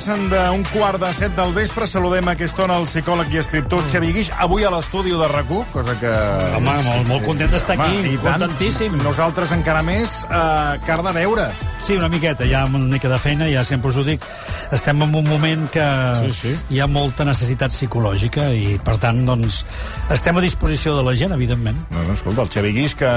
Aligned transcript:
passen 0.00 0.30
d'un 0.32 0.62
quart 0.72 0.96
de 0.96 1.08
set 1.12 1.34
del 1.36 1.50
vespre. 1.52 1.84
Saludem 1.84 2.28
a 2.30 2.32
aquesta 2.32 2.62
hora 2.64 2.78
el 2.80 2.86
psicòleg 2.88 3.34
i 3.34 3.40
escriptor 3.42 3.82
Xavi 3.92 4.14
Guix, 4.14 4.30
avui 4.40 4.64
a 4.64 4.70
l'estudi 4.72 5.12
de 5.12 5.26
rac 5.28 5.50
cosa 5.74 5.92
que... 6.00 6.12
Home, 6.56 6.72
molt, 6.86 7.10
molt 7.10 7.26
content 7.26 7.50
d'estar 7.52 7.76
aquí, 7.76 7.98
i 8.08 8.14
tant. 8.16 8.40
contentíssim. 8.40 8.96
Nosaltres 9.04 9.52
encara 9.52 9.82
més, 9.84 10.22
eh, 10.24 10.80
car 10.86 11.02
de 11.04 11.12
veure. 11.12 11.50
Sí, 11.76 11.98
una 12.00 12.08
miqueta, 12.08 12.48
ja 12.48 12.64
una 12.64 12.80
mica 12.86 13.12
de 13.12 13.18
feina, 13.20 13.50
ja 13.52 13.64
sempre 13.64 13.92
us 13.92 14.00
ho 14.00 14.06
dic. 14.06 14.24
Estem 14.72 15.02
en 15.04 15.14
un 15.20 15.28
moment 15.28 15.68
que 15.68 15.84
Sí, 16.24 16.32
sí. 16.32 16.56
hi 16.70 16.80
ha 16.80 16.86
molta 16.88 17.28
necessitat 17.28 17.76
psicològica 17.76 18.48
i, 18.56 18.78
per 18.82 18.96
tant, 18.96 19.20
doncs, 19.28 19.66
estem 20.08 20.40
a 20.40 20.40
disposició 20.40 20.96
de 20.96 21.04
la 21.04 21.14
gent, 21.14 21.36
evidentment. 21.36 21.76
No, 21.90 22.06
no, 22.08 22.16
escolta, 22.16 22.48
el 22.48 22.48
Xavi 22.48 22.72
Guix, 22.72 22.96
que... 22.96 23.12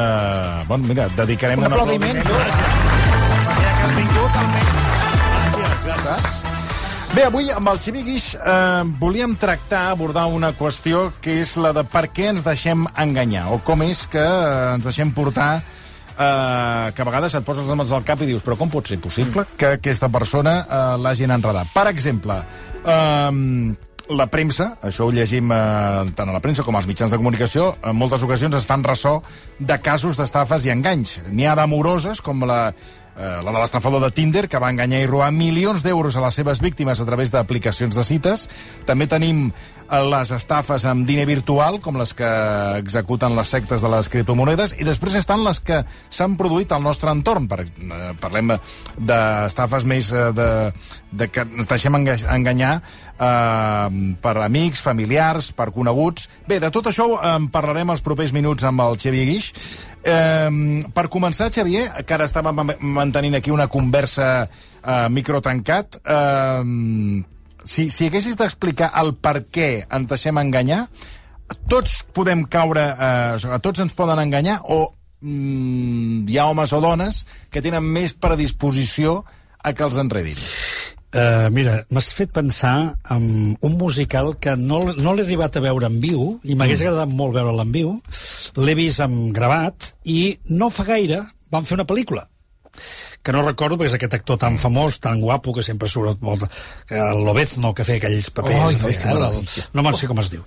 Bon, 0.67 0.83
mira, 0.83 1.07
dedicarem 1.15 1.63
Un 1.63 1.71
aplaudiment. 1.71 2.23
Ja 2.27 3.71
que 3.71 3.83
has 3.87 3.95
vingut, 4.01 4.41
almenys. 4.43 4.82
Bé, 7.13 7.27
avui 7.29 7.51
amb 7.53 7.69
el 7.69 7.77
Xavi 7.77 8.01
Guix 8.07 8.23
eh, 8.33 8.81
volíem 8.97 9.35
tractar, 9.37 9.83
abordar 9.91 10.23
una 10.33 10.49
qüestió 10.57 11.11
que 11.21 11.35
és 11.43 11.51
la 11.61 11.69
de 11.77 11.83
per 11.85 12.07
què 12.09 12.31
ens 12.31 12.41
deixem 12.41 12.87
enganyar, 13.03 13.51
o 13.53 13.59
com 13.61 13.83
és 13.85 14.01
que 14.09 14.23
eh, 14.23 14.71
ens 14.73 14.87
deixem 14.87 15.11
portar 15.13 15.51
eh, 15.59 16.89
que 16.89 17.05
a 17.05 17.05
vegades 17.05 17.37
et 17.37 17.45
poses 17.45 17.69
les 17.69 17.77
mans 17.77 17.93
al 17.93 18.07
cap 18.07 18.23
i 18.25 18.31
dius 18.31 18.41
però 18.41 18.57
com 18.57 18.73
pot 18.73 18.89
ser 18.89 18.97
possible 19.03 19.45
que 19.53 19.75
aquesta 19.77 20.09
persona 20.09 20.55
eh, 20.63 20.81
l'hagin 21.05 21.35
enredat? 21.37 21.69
Per 21.75 21.85
exemple, 21.91 22.39
eh, 22.81 23.29
la 24.17 24.27
premsa, 24.33 24.71
això 24.81 25.05
ho 25.05 25.13
llegim 25.13 25.53
eh, 25.53 26.09
tant 26.17 26.33
a 26.33 26.33
la 26.33 26.41
premsa 26.41 26.65
com 26.65 26.81
als 26.81 26.89
mitjans 26.89 27.13
de 27.13 27.21
comunicació, 27.21 27.75
en 27.85 27.93
moltes 27.93 28.25
ocasions 28.25 28.57
es 28.57 28.65
fan 28.65 28.81
ressò 28.89 29.19
de 29.59 29.77
casos 29.85 30.17
d'estafes 30.17 30.65
i 30.65 30.73
enganys. 30.73 31.19
N'hi 31.29 31.45
ha 31.45 31.53
d'amoroses, 31.61 32.25
com 32.25 32.41
la, 32.49 32.73
la 33.15 33.51
de 33.51 33.59
l'estafador 33.59 34.01
de 34.01 34.09
Tinder, 34.11 34.47
que 34.49 34.57
va 34.59 34.71
enganyar 34.73 35.03
i 35.03 35.05
robar 35.09 35.29
milions 35.31 35.83
d'euros 35.85 36.15
a 36.17 36.23
les 36.25 36.33
seves 36.39 36.59
víctimes 36.63 36.99
a 36.99 37.05
través 37.05 37.29
d'aplicacions 37.31 37.93
de 37.95 38.03
cites. 38.03 38.47
També 38.87 39.05
tenim 39.07 39.45
eh, 39.51 39.99
les 40.09 40.31
estafes 40.33 40.85
amb 40.89 41.05
diner 41.05 41.27
virtual, 41.29 41.77
com 41.83 41.99
les 42.01 42.13
que 42.17 42.29
executen 42.79 43.35
les 43.37 43.53
sectes 43.53 43.85
de 43.85 43.91
les 43.93 44.09
criptomonedes, 44.09 44.73
i 44.81 44.87
després 44.87 45.15
estan 45.21 45.43
les 45.45 45.59
que 45.61 45.83
s'han 46.09 46.33
produït 46.39 46.71
al 46.73 46.81
nostre 46.81 47.13
entorn. 47.13 47.45
Per, 47.51 47.61
eh, 47.67 48.11
parlem 48.19 48.55
d'estafes 48.97 49.85
més 49.85 50.09
eh, 50.13 50.31
de, 50.33 50.49
de 51.13 51.29
que 51.29 51.45
ens 51.45 51.69
deixem 51.69 51.93
enga- 51.99 52.17
enganyar 52.33 52.73
eh, 52.79 54.15
per 54.23 54.35
amics, 54.41 54.81
familiars, 54.81 55.51
per 55.53 55.69
coneguts. 55.75 56.29
Bé, 56.49 56.59
de 56.63 56.71
tot 56.73 56.89
això 56.89 57.07
en 57.35 57.47
parlarem 57.53 57.93
els 57.93 58.01
propers 58.05 58.33
minuts 58.35 58.65
amb 58.67 58.81
el 58.85 58.97
Xavier 59.01 59.27
Guix. 59.29 59.51
Eh, 60.03 60.83
per 60.93 61.05
començar, 61.07 61.47
Xavier, 61.55 61.85
que 62.03 62.13
ara 62.17 62.25
estàvem 62.27 62.55
ma- 62.59 62.75
mantenint 62.99 63.37
aquí 63.39 63.51
una 63.55 63.69
conversa 63.71 64.43
eh, 64.43 65.07
microtancat, 65.09 66.01
eh, 66.03 67.23
si, 67.63 67.87
si 67.89 68.07
haguessis 68.09 68.35
d'explicar 68.39 68.91
el 68.99 69.13
per 69.15 69.45
què 69.47 69.69
ens 69.87 70.09
deixem 70.11 70.37
enganyar, 70.41 70.81
tots 71.71 72.01
podem 72.15 72.43
caure, 72.51 72.83
eh, 72.97 73.59
tots 73.63 73.79
ens 73.83 73.95
poden 73.95 74.19
enganyar 74.19 74.59
o 74.67 74.81
mm, 75.21 76.25
hi 76.27 76.37
ha 76.39 76.49
homes 76.51 76.73
o 76.75 76.81
dones 76.83 77.23
que 77.49 77.61
tenen 77.63 77.83
més 77.87 78.11
predisposició 78.13 79.21
a 79.63 79.71
que 79.71 79.85
els 79.87 79.95
enredin? 80.01 80.35
Uh, 81.13 81.45
mira, 81.53 81.75
m'has 81.93 82.07
fet 82.17 82.31
pensar 82.33 82.95
en 83.13 83.55
un 83.61 83.77
musical 83.77 84.33
que 84.41 84.55
no, 84.57 84.79
no 84.97 85.13
l'he 85.13 85.21
arribat 85.27 85.59
a 85.59 85.61
veure 85.61 85.85
en 85.85 85.99
viu, 86.01 86.39
i 86.43 86.55
m'hagués 86.57 86.81
Mm. 86.81 86.87
agradat 86.89 87.13
molt 87.13 87.35
veure'l 87.37 87.61
en 87.61 87.71
viu, 87.71 87.91
l'he 88.57 88.73
vist 88.75 88.99
en 89.05 89.31
gravat, 89.31 89.93
i 90.09 90.39
no 90.49 90.71
fa 90.73 90.87
gaire 90.89 91.21
van 91.53 91.65
fer 91.69 91.77
una 91.77 91.85
pel·lícula 91.85 92.25
que 93.23 93.31
no 93.31 93.43
recordo 93.45 93.77
perquè 93.77 93.91
és 93.91 93.93
aquest 93.95 94.15
actor 94.17 94.37
tan 94.41 94.57
famós, 94.59 94.97
tan 94.99 95.21
guapo, 95.21 95.53
que 95.55 95.63
sempre 95.63 95.87
surt 95.87 96.19
molt... 96.25 96.43
El 96.91 97.21
Lobezno, 97.23 97.71
que 97.77 97.85
feia 97.87 98.01
aquells 98.01 98.31
papers. 98.35 98.57
No, 98.57 98.67
ai, 98.67 98.97
que 98.97 99.13
el, 99.13 99.61
no 99.77 99.83
me'n 99.85 99.95
sé 99.95 100.09
com 100.09 100.19
es 100.19 100.31
diu. 100.33 100.41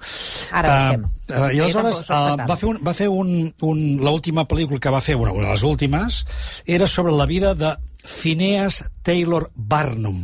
Ara 0.53 0.75
Uh, 0.97 1.07
uh, 1.33 1.49
I 1.55 1.63
aleshores 1.63 2.03
uh, 2.11 2.37
va 2.47 2.57
fer, 2.59 2.69
un, 2.69 2.77
va 2.85 2.93
fer 2.95 3.09
un, 3.09 3.31
un, 3.65 3.81
l'última 4.05 4.45
pel·lícula 4.47 4.79
que 4.83 4.93
va 4.93 5.01
fer, 5.01 5.17
una, 5.17 5.33
una 5.33 5.49
de 5.49 5.55
les 5.55 5.65
últimes, 5.67 6.21
era 6.67 6.87
sobre 6.87 7.15
la 7.17 7.25
vida 7.27 7.55
de 7.55 7.73
Phineas 8.05 8.85
Taylor 9.03 9.49
Barnum. 9.55 10.21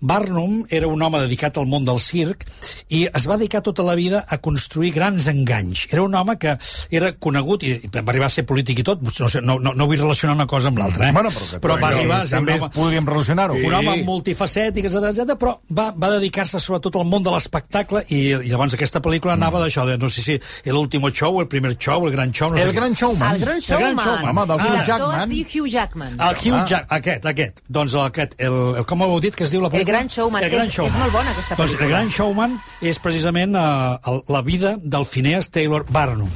Barnum 0.00 0.64
era 0.70 0.86
un 0.88 1.02
home 1.02 1.20
dedicat 1.20 1.56
al 1.60 1.66
món 1.66 1.84
del 1.84 2.00
circ 2.00 2.44
i 2.88 3.04
es 3.06 3.26
va 3.28 3.36
dedicar 3.36 3.60
tota 3.62 3.82
la 3.86 3.94
vida 3.94 4.24
a 4.28 4.38
construir 4.38 4.92
grans 4.94 5.26
enganys. 5.30 5.86
Era 5.90 6.02
un 6.02 6.14
home 6.14 6.36
que 6.38 6.56
era 6.90 7.12
conegut 7.18 7.62
i, 7.64 7.74
va 7.94 8.02
arribar 8.06 8.26
a 8.30 8.34
ser 8.34 8.46
polític 8.46 8.80
i 8.80 8.86
tot, 8.86 9.02
no, 9.02 9.28
sé, 9.28 9.40
no, 9.40 9.58
no, 9.58 9.74
no 9.74 9.86
vull 9.86 9.98
relacionar 10.00 10.34
una 10.36 10.46
cosa 10.46 10.68
amb 10.68 10.78
l'altra, 10.78 11.08
eh? 11.08 11.12
Bueno, 11.12 11.30
però, 11.30 11.60
però 11.60 11.78
va 11.80 11.88
arribar 11.92 12.20
a 12.22 12.26
ser 12.26 12.38
un 12.40 12.46
també 12.46 12.58
home... 12.60 12.70
podríem 12.74 13.06
relacionar-ho. 13.06 13.58
Un 13.60 13.74
home 13.74 13.96
multifacètic, 14.06 14.86
etc 14.88 15.10
etc, 15.12 15.36
però 15.40 15.56
va, 15.76 15.90
va 15.96 16.10
dedicar-se 16.16 16.60
sobretot 16.60 16.96
al 17.00 17.06
món 17.08 17.22
de 17.26 17.30
l'espectacle 17.34 18.04
i, 18.08 18.20
i 18.34 18.50
llavors 18.50 18.74
aquesta 18.76 19.00
pel·lícula 19.04 19.34
anava 19.36 19.60
d'això, 19.62 19.86
de 19.88 19.98
no 20.00 20.08
sé 20.12 20.22
si 20.24 20.38
l'último 20.70 21.10
show, 21.10 21.40
el 21.40 21.48
primer 21.48 21.76
show, 21.78 22.06
el 22.06 22.12
gran 22.14 22.32
show... 22.32 22.50
No 22.50 22.56
sé 22.58 22.66
El 22.70 22.72
gran 22.76 22.94
showman. 22.94 23.34
El 23.34 23.40
gran 23.40 23.56
El 23.56 23.62
gran 23.66 23.96
showman. 23.96 24.04
showman. 24.04 24.30
Home, 24.30 24.46
del 24.46 24.60
Ah. 24.60 24.66
Hugh 24.70 24.86
Jackman. 24.86 25.20
es 25.20 25.28
diu 25.28 25.46
Hugh 25.64 25.70
Jackman. 25.72 26.16
El 26.20 26.36
Hugh 26.36 26.54
Ah. 26.60 26.64
Jack, 26.68 26.86
aquest, 26.92 27.26
aquest. 27.26 27.60
Doncs 27.68 27.94
aquest, 27.94 28.34
el, 28.38 28.56
el, 28.80 28.84
com 28.86 29.00
ho 29.02 29.08
heu 29.10 29.20
dit 29.20 29.34
que 29.36 29.44
es 29.44 29.50
diu 29.52 29.59
la 29.62 29.70
pel·lícula? 29.70 29.84
Gran 29.92 30.08
Showman, 30.08 30.42
El 30.44 30.50
Gran 30.50 30.66
és- 30.66 30.74
Showman. 30.74 30.92
és 30.94 30.98
molt 31.02 31.12
bona, 31.12 31.30
aquesta 31.30 31.54
Doncs 31.56 31.70
pel·lícula. 31.72 31.84
el 31.84 31.90
Gran 31.94 32.08
Showman 32.10 32.58
és 32.80 32.98
precisament 32.98 33.54
uh, 33.56 33.98
el, 34.10 34.22
la 34.28 34.42
vida 34.42 34.76
del 34.82 35.04
Phineas 35.06 35.50
Taylor 35.50 35.84
Barnum. 35.88 36.30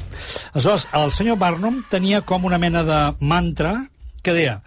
Aleshores, 0.52 0.88
el 0.92 1.10
senyor 1.12 1.36
Barnum 1.38 1.82
tenia 1.90 2.20
com 2.22 2.44
una 2.44 2.58
mena 2.58 2.82
de 2.84 3.00
mantra 3.20 3.74
que 4.22 4.32
deia 4.32 4.62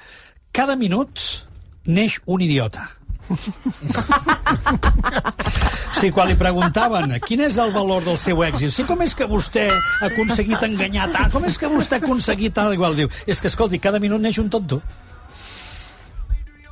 cada 0.52 0.76
minut 0.76 1.20
neix 1.86 2.20
un 2.26 2.42
idiota. 2.42 2.90
Sigui, 5.98 6.12
quan 6.14 6.30
li 6.30 6.36
preguntaven 6.38 7.16
quin 7.26 7.42
és 7.48 7.58
el 7.62 7.72
valor 7.76 8.04
del 8.06 8.18
seu 8.22 8.44
èxit, 8.46 8.72
sí, 8.74 8.86
com 8.88 9.02
és 9.02 9.16
que 9.18 9.26
vostè 9.30 9.66
ha 9.72 10.08
aconseguit 10.12 10.62
enganyar 10.68 11.10
tant, 11.14 11.32
com 11.34 11.46
és 11.50 11.58
que 11.58 11.70
vostè 11.72 11.98
ha 11.98 12.04
aconseguit 12.04 12.54
tant, 12.56 12.72
igual 12.76 12.96
diu, 12.98 13.10
és 13.26 13.42
que, 13.42 13.50
escolti, 13.52 13.80
cada 13.84 14.00
minut 14.00 14.22
neix 14.22 14.38
un 14.40 14.50
tonto. 14.54 14.82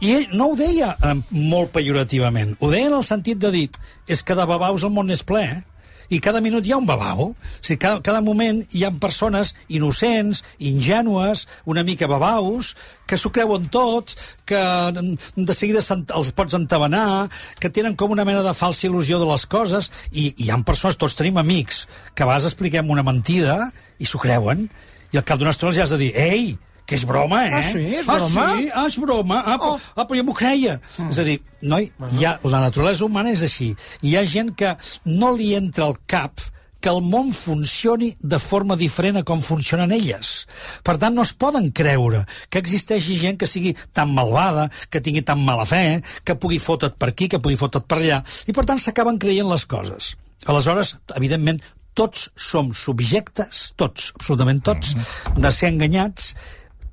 I 0.03 0.11
ell 0.17 0.33
no 0.35 0.51
ho 0.51 0.57
deia 0.59 0.95
eh, 0.99 1.13
molt 1.31 1.71
pejorativament, 1.75 2.57
ho 2.59 2.71
deia 2.71 2.89
en 2.89 2.97
el 2.97 3.07
sentit 3.07 3.39
de 3.39 3.51
dir, 3.53 3.69
és 4.11 4.23
que 4.25 4.35
de 4.35 4.45
babaus 4.49 4.83
el 4.83 4.93
món 4.95 5.13
és 5.13 5.23
ple, 5.23 5.45
eh? 5.45 5.63
i 6.09 6.19
cada 6.21 6.41
minut 6.43 6.65
hi 6.65 6.73
ha 6.73 6.79
un 6.79 6.87
babau. 6.87 7.31
O 7.31 7.61
sigui, 7.61 7.79
cada, 7.81 8.01
cada 8.05 8.21
moment 8.21 8.61
hi 8.75 8.83
ha 8.85 8.91
persones 9.01 9.53
innocents, 9.67 10.43
ingènues, 10.59 11.45
una 11.65 11.83
mica 11.87 12.09
babaus, 12.09 12.73
que 13.07 13.17
s'ho 13.17 13.31
creuen 13.33 13.69
tot, 13.73 14.15
que 14.45 14.59
de 14.95 15.57
seguida 15.57 15.81
els 15.81 16.33
pots 16.35 16.57
entabanar, 16.57 17.29
que 17.59 17.71
tenen 17.73 17.97
com 17.97 18.13
una 18.13 18.25
mena 18.27 18.43
de 18.45 18.55
falsa 18.57 18.87
il·lusió 18.89 19.19
de 19.21 19.29
les 19.29 19.47
coses, 19.49 19.91
i, 20.11 20.29
i 20.35 20.45
hi 20.45 20.51
ha 20.53 20.61
persones, 20.65 20.99
tots 20.99 21.17
tenim 21.17 21.39
amics, 21.41 21.85
que 22.13 22.23
a 22.23 22.29
vegades 22.29 22.51
expliquem 22.51 22.91
una 22.91 23.05
mentida 23.05 23.57
i 23.99 24.09
s'ho 24.09 24.21
creuen, 24.21 24.67
i 25.13 25.17
al 25.17 25.25
cap 25.27 25.39
d'una 25.39 25.53
estona 25.55 25.75
ja 25.75 25.85
has 25.85 25.93
de 25.95 26.01
dir, 26.01 26.13
ei, 26.19 26.55
que 26.85 26.95
és 26.99 27.05
broma, 27.09 27.43
eh? 27.47 27.53
Ah, 27.57 27.61
sí? 27.71 27.83
És 27.99 28.07
ah, 28.07 28.17
broma? 28.19 28.47
Sí? 28.55 28.69
Ah, 28.73 28.87
és 28.87 28.97
broma? 29.01 29.39
Ah, 29.41 29.57
però, 29.61 29.75
Oh. 29.75 29.79
ah, 29.95 30.05
però 30.05 30.19
jo 30.19 30.25
m'ho 30.27 30.35
creia. 30.37 30.79
Mm. 30.97 31.09
És 31.09 31.19
a 31.19 31.23
dir, 31.27 31.39
noi, 31.61 31.89
hi 32.13 32.25
ha, 32.25 32.35
la 32.43 32.61
naturalesa 32.67 33.05
humana 33.05 33.31
és 33.33 33.41
així. 33.45 33.71
Hi 34.05 34.15
ha 34.15 34.25
gent 34.25 34.53
que 34.55 34.75
no 35.05 35.33
li 35.35 35.53
entra 35.57 35.89
al 35.89 35.97
cap 36.05 36.41
que 36.85 36.91
el 36.93 37.01
món 37.01 37.31
funcioni 37.33 38.11
de 38.21 38.37
forma 38.37 38.75
diferent 38.77 39.17
a 39.17 39.23
com 39.25 39.39
funcionen 39.41 39.89
elles. 39.95 40.45
Per 40.85 40.93
tant, 41.01 41.15
no 41.17 41.23
es 41.25 41.31
poden 41.33 41.71
creure 41.73 42.19
que 42.53 42.61
existeixi 42.61 43.17
gent 43.17 43.39
que 43.41 43.49
sigui 43.49 43.71
tan 43.91 44.11
malvada, 44.13 44.67
que 44.93 45.01
tingui 45.01 45.23
tan 45.25 45.41
mala 45.41 45.65
fe, 45.65 46.03
que 46.23 46.35
pugui 46.37 46.59
fotre't 46.61 46.93
per 47.01 47.09
aquí, 47.09 47.25
que 47.31 47.39
pugui 47.41 47.57
fotre't 47.57 47.87
per 47.89 47.97
allà, 47.97 48.19
i 48.45 48.53
per 48.53 48.67
tant 48.69 48.77
s'acaben 48.77 49.17
creient 49.17 49.49
les 49.49 49.65
coses. 49.65 50.11
Aleshores, 50.45 50.93
evidentment, 51.17 51.63
tots 51.97 52.27
som 52.37 52.69
subjectes, 52.75 53.71
tots, 53.79 54.11
absolutament 54.19 54.61
tots, 54.61 54.93
de 55.39 55.51
ser 55.55 55.71
enganyats 55.73 56.35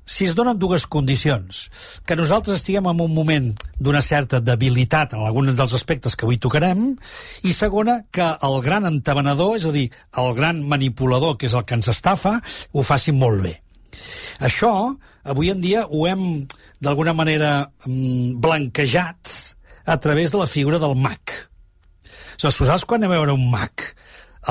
si 0.05 0.25
es 0.25 0.35
donen 0.35 0.59
dues 0.59 0.85
condicions, 0.87 1.69
que 2.05 2.17
nosaltres 2.19 2.59
estiguem 2.59 2.87
en 2.91 3.01
un 3.01 3.13
moment 3.15 3.49
d'una 3.79 4.01
certa 4.03 4.41
debilitat 4.43 5.15
en 5.15 5.23
alguns 5.23 5.55
dels 5.57 5.75
aspectes 5.77 6.15
que 6.15 6.27
avui 6.27 6.39
tocarem, 6.41 6.93
i 7.43 7.53
segona, 7.55 8.01
que 8.11 8.25
el 8.43 8.59
gran 8.65 8.87
entabanador, 8.89 9.55
és 9.57 9.67
a 9.69 9.73
dir, 9.75 9.89
el 10.19 10.33
gran 10.35 10.63
manipulador, 10.67 11.37
que 11.37 11.47
és 11.47 11.55
el 11.55 11.65
que 11.65 11.79
ens 11.79 11.91
estafa, 11.93 12.39
ho 12.71 12.83
faci 12.83 13.15
molt 13.15 13.43
bé. 13.45 13.55
Això, 14.43 14.73
avui 15.23 15.51
en 15.53 15.61
dia, 15.63 15.85
ho 15.87 16.07
hem, 16.09 16.45
d'alguna 16.83 17.13
manera, 17.13 17.71
mm, 17.85 18.41
blanquejat 18.43 19.55
a 19.85 19.99
través 19.99 20.31
de 20.31 20.37
la 20.37 20.47
figura 20.47 20.79
del 20.79 20.95
mag. 20.95 21.21
O 22.43 22.51
sigui, 22.51 22.65
saps 22.67 22.85
quan 22.85 23.03
anem 23.03 23.13
a 23.13 23.19
veure 23.21 23.35
un 23.37 23.49
mag? 23.51 23.71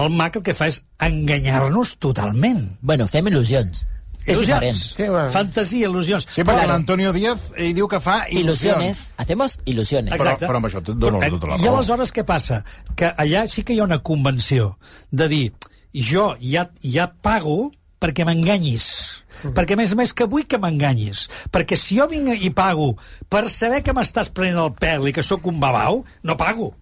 El 0.00 0.08
mag 0.08 0.36
el 0.36 0.42
que 0.42 0.54
fa 0.56 0.68
és 0.70 0.82
enganyar-nos 1.04 1.98
totalment. 2.00 2.78
Bueno, 2.80 3.08
fem 3.08 3.26
il·lusions. 3.28 3.84
És 4.26 4.38
diferent. 4.38 4.74
Sí, 4.76 5.02
bueno. 5.08 5.30
Fantasia, 5.30 5.88
il·lusions. 5.88 6.26
Sí, 6.28 6.42
perquè 6.42 6.60
Claro. 6.62 6.68
l'Antonio 6.72 7.12
Díaz 7.12 7.50
ell 7.56 7.74
diu 7.74 7.88
que 7.88 8.00
fa 8.00 8.26
il·lusions. 8.28 8.38
Ilusiones. 8.40 9.08
Hacemos 9.16 9.58
ilusiones. 9.64 10.14
Però- 10.14 10.36
però 10.38 10.56
amb 10.56 10.66
això 10.66 10.78
et 10.78 10.84
dono 10.94 11.18
Però, 11.18 11.30
tota 11.30 11.46
la 11.46 11.56
I 11.56 11.64
raó. 11.66 11.76
aleshores 11.76 12.12
què 12.12 12.24
passa? 12.24 12.64
Que 12.94 13.12
allà 13.16 13.48
sí 13.48 13.62
que 13.64 13.72
hi 13.74 13.80
ha 13.80 13.84
una 13.84 13.98
convenció 14.02 14.78
de 15.10 15.28
dir 15.28 15.52
jo 15.92 16.36
ja, 16.40 16.70
ja 16.82 17.12
pago 17.20 17.70
perquè 18.00 18.24
m'enganyis. 18.24 19.18
Perquè, 19.42 19.72
a 19.72 19.76
més 19.76 19.90
a 19.90 19.96
més, 19.96 20.12
que 20.14 20.24
vull 20.24 20.44
que 20.46 20.58
m'enganyis. 20.58 21.28
Perquè 21.50 21.74
si 21.76 21.96
jo 21.98 22.06
vinc 22.06 22.28
i 22.44 22.50
pago 22.50 22.96
per 23.28 23.48
saber 23.50 23.82
que 23.82 23.92
m'estàs 23.92 24.28
prenent 24.30 24.58
el 24.62 24.70
pèl 24.74 25.08
i 25.08 25.12
que 25.12 25.22
sóc 25.22 25.44
un 25.46 25.58
babau, 25.58 26.04
no 26.22 26.36
pago. 26.36 26.76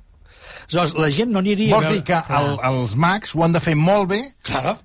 Aleshores, 0.72 0.94
la 0.94 1.10
gent 1.10 1.31
no 1.32 1.38
aniria... 1.40 1.75
Vols 1.75 1.88
dir 1.88 2.02
que 2.04 2.14
el, 2.14 2.58
els 2.62 2.94
mags 2.96 3.34
ho 3.34 3.42
han 3.44 3.52
de 3.52 3.60
fer 3.60 3.75
molt 3.76 4.08
bé 4.10 4.20
Claro. 4.42 4.78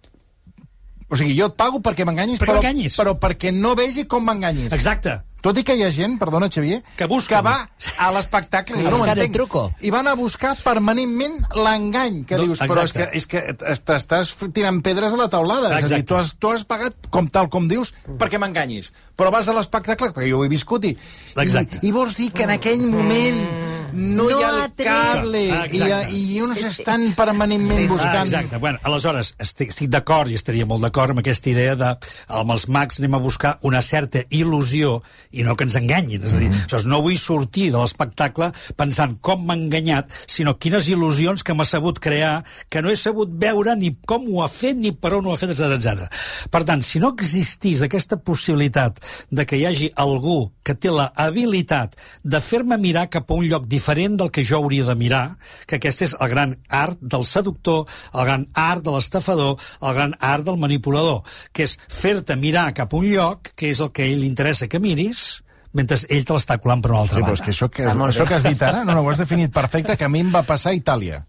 O 1.16 1.20
sigui, 1.22 1.38
jo 1.40 1.48
et 1.48 1.56
pago 1.56 1.80
perquè 1.80 2.04
m'enganyis, 2.06 2.40
Perquè 2.42 2.52
però, 2.52 2.60
m'enganyis. 2.62 2.98
però 3.00 3.16
perquè 3.18 3.54
no 3.56 3.72
vegi 3.80 4.04
com 4.06 4.26
m'enganyis. 4.28 4.74
Exacte. 4.76 5.22
Tot 5.46 5.60
i 5.60 5.64
que 5.64 5.76
hi 5.78 5.84
ha 5.86 5.92
gent, 5.94 6.16
perdona, 6.18 6.48
Xavier, 6.50 6.80
Que 6.98 7.06
busca, 7.06 7.36
que 7.38 7.42
va 7.46 7.70
a 8.02 8.08
l'espectacle, 8.16 8.80
no 8.82 8.90
ho 8.90 8.92
buscar 8.98 9.12
el 9.14 9.20
entenc, 9.28 9.36
truco. 9.36 9.62
i 9.86 9.92
van 9.94 10.08
a 10.10 10.16
buscar 10.18 10.56
permanentment 10.64 11.36
l'engany, 11.54 12.24
que 12.26 12.36
No, 12.40 12.48
dius, 12.48 12.62
però 12.66 12.82
és 12.84 12.92
que, 12.96 13.04
exacte. 13.04 13.18
és 13.20 13.28
que 13.28 13.38
est- 13.72 13.86
t'estàs 13.86 14.32
tirant 14.52 14.82
pedres 14.82 15.14
a 15.14 15.20
la 15.22 15.30
taulada. 15.30 15.68
És 15.78 15.84
a 15.84 15.88
dir, 15.88 16.00
Exacte. 16.02 16.08
tu 16.10 16.16
has, 16.18 16.34
tu 16.40 16.50
has 16.50 16.66
pagat, 16.66 16.96
com 17.12 17.28
tal 17.30 17.48
com 17.54 17.68
dius, 17.70 17.94
perquè 18.18 18.40
m'enganyis. 18.42 18.92
Però 19.16 19.30
vas 19.32 19.48
a 19.48 19.54
l'espectacle, 19.54 20.10
perquè 20.16 20.32
jo 20.32 20.40
ho 20.40 20.46
he 20.46 20.50
viscut, 20.50 20.84
i, 20.90 20.98
Exacte. 21.38 21.78
i, 21.84 21.90
i 21.90 21.92
vols 21.92 22.18
dir 22.18 22.32
que 22.34 22.44
en 22.50 22.50
aquell 22.58 22.82
moment 22.90 23.85
no, 23.94 24.30
hi 24.30 24.44
ha 24.44 24.52
No 24.56 24.64
el 24.66 24.72
cable, 24.78 25.42
Ah, 25.52 25.66
i, 25.68 25.78
exacte. 25.78 26.14
i 26.16 26.42
uns 26.42 26.62
estan 26.64 27.06
permanentment 27.18 27.78
Sí, 27.80 27.88
sí. 27.88 27.94
Ah, 27.94 27.94
buscant... 27.94 28.26
exacte. 28.28 28.58
Bueno, 28.58 28.80
aleshores, 28.84 29.34
estic, 29.40 29.70
estic 29.74 29.90
d'acord 29.94 30.32
i 30.32 30.36
estaria 30.40 30.66
molt 30.66 30.82
d'acord 30.84 31.14
amb 31.14 31.22
aquesta 31.22 31.50
idea 31.52 31.76
de 31.80 31.92
amb 32.28 32.52
els 32.56 32.68
mags 32.68 33.00
anem 33.00 33.16
a 33.16 33.22
buscar 33.24 33.56
una 33.68 33.82
certa 33.86 34.24
il·lusió 34.30 35.02
i 35.32 35.44
no 35.44 35.56
que 35.56 35.68
ens 35.68 35.76
enganyin. 35.80 36.24
És 36.26 36.34
a 36.36 36.42
dir, 36.42 36.50
aleshores, 36.52 36.86
no 36.90 37.02
vull 37.06 37.18
sortir 37.22 37.70
de 37.72 37.80
l'espectacle 37.82 38.52
pensant 38.76 39.18
com 39.22 39.46
m'ha 39.46 39.56
enganyat, 39.60 40.12
sinó 40.28 40.56
quines 40.58 40.90
il·lusions 40.92 41.44
que 41.46 41.54
m'ha 41.54 41.66
sabut 41.66 42.00
crear, 42.00 42.44
que 42.70 42.82
no 42.82 42.90
he 42.92 42.96
sabut 43.00 43.30
veure 43.32 43.76
ni 43.80 43.94
com 44.06 44.26
ho 44.34 44.44
ha 44.44 44.50
fet 44.52 44.76
ni 44.78 44.92
per 44.92 45.14
on 45.20 45.26
ho 45.30 45.34
ha 45.34 45.38
fet, 45.40 45.52
etc 45.56 45.76
etc. 45.78 46.08
Per 46.52 46.64
tant, 46.68 46.82
si 46.84 47.00
no 47.00 47.14
existís 47.16 47.82
aquesta 47.86 48.18
possibilitat 48.18 49.00
de 49.32 49.46
que 49.46 49.58
hi 49.60 49.66
hagi 49.70 49.92
algú 49.96 50.52
que 50.66 50.74
té 50.76 50.90
la 50.92 51.12
habilitat 51.16 51.94
de 52.24 52.40
fer-me 52.42 52.78
mirar 52.82 53.08
cap 53.14 53.30
a 53.30 53.34
un 53.38 53.46
lloc 53.48 53.64
diferent 53.66 53.75
del 53.80 54.32
que 54.32 54.44
jo 54.44 54.58
hauria 54.58 54.84
de 54.86 54.96
mirar, 54.96 55.38
que 55.68 55.76
aquest 55.78 56.02
és 56.02 56.16
el 56.20 56.30
gran 56.30 56.58
art 56.70 56.98
del 57.02 57.26
seductor, 57.26 57.86
el 58.14 58.26
gran 58.26 58.48
art 58.54 58.84
de 58.84 58.92
l'estafador, 58.92 59.58
el 59.82 59.94
gran 59.94 60.16
art 60.20 60.44
del 60.46 60.58
manipulador, 60.58 61.24
que 61.52 61.64
és 61.64 61.78
fer-te 61.90 62.36
mirar 62.36 62.74
cap 62.74 62.94
a 62.94 62.98
un 62.98 63.06
lloc, 63.10 63.52
que 63.56 63.70
és 63.70 63.80
el 63.80 63.92
que 63.92 64.04
a 64.04 64.06
ell 64.06 64.20
li 64.22 64.28
interessa 64.28 64.68
que 64.68 64.80
miris, 64.80 65.42
mentre 65.74 65.98
ell 66.10 66.24
te 66.26 66.34
l'està 66.34 66.58
colant 66.62 66.82
per 66.82 66.92
una 66.92 67.02
altra 67.02 67.18
Sí, 67.18 67.22
però 67.22 67.34
banda. 67.36 67.42
és 67.42 67.46
que 67.46 67.52
això 67.52 67.70
que, 67.70 67.84
has, 67.84 67.92
Està 67.94 68.00
molt 68.00 68.14
això 68.14 68.28
que 68.28 68.36
has 68.36 68.44
dit 68.44 68.62
ara, 68.64 68.84
no, 68.86 68.94
no, 68.94 69.02
ho 69.02 69.10
has 69.12 69.18
definit 69.20 69.52
perfecte, 69.52 69.98
que 69.98 70.06
a 70.06 70.10
mi 70.10 70.22
em 70.24 70.32
va 70.34 70.44
passar 70.44 70.72
a 70.72 70.76
Itàlia. 70.80 71.26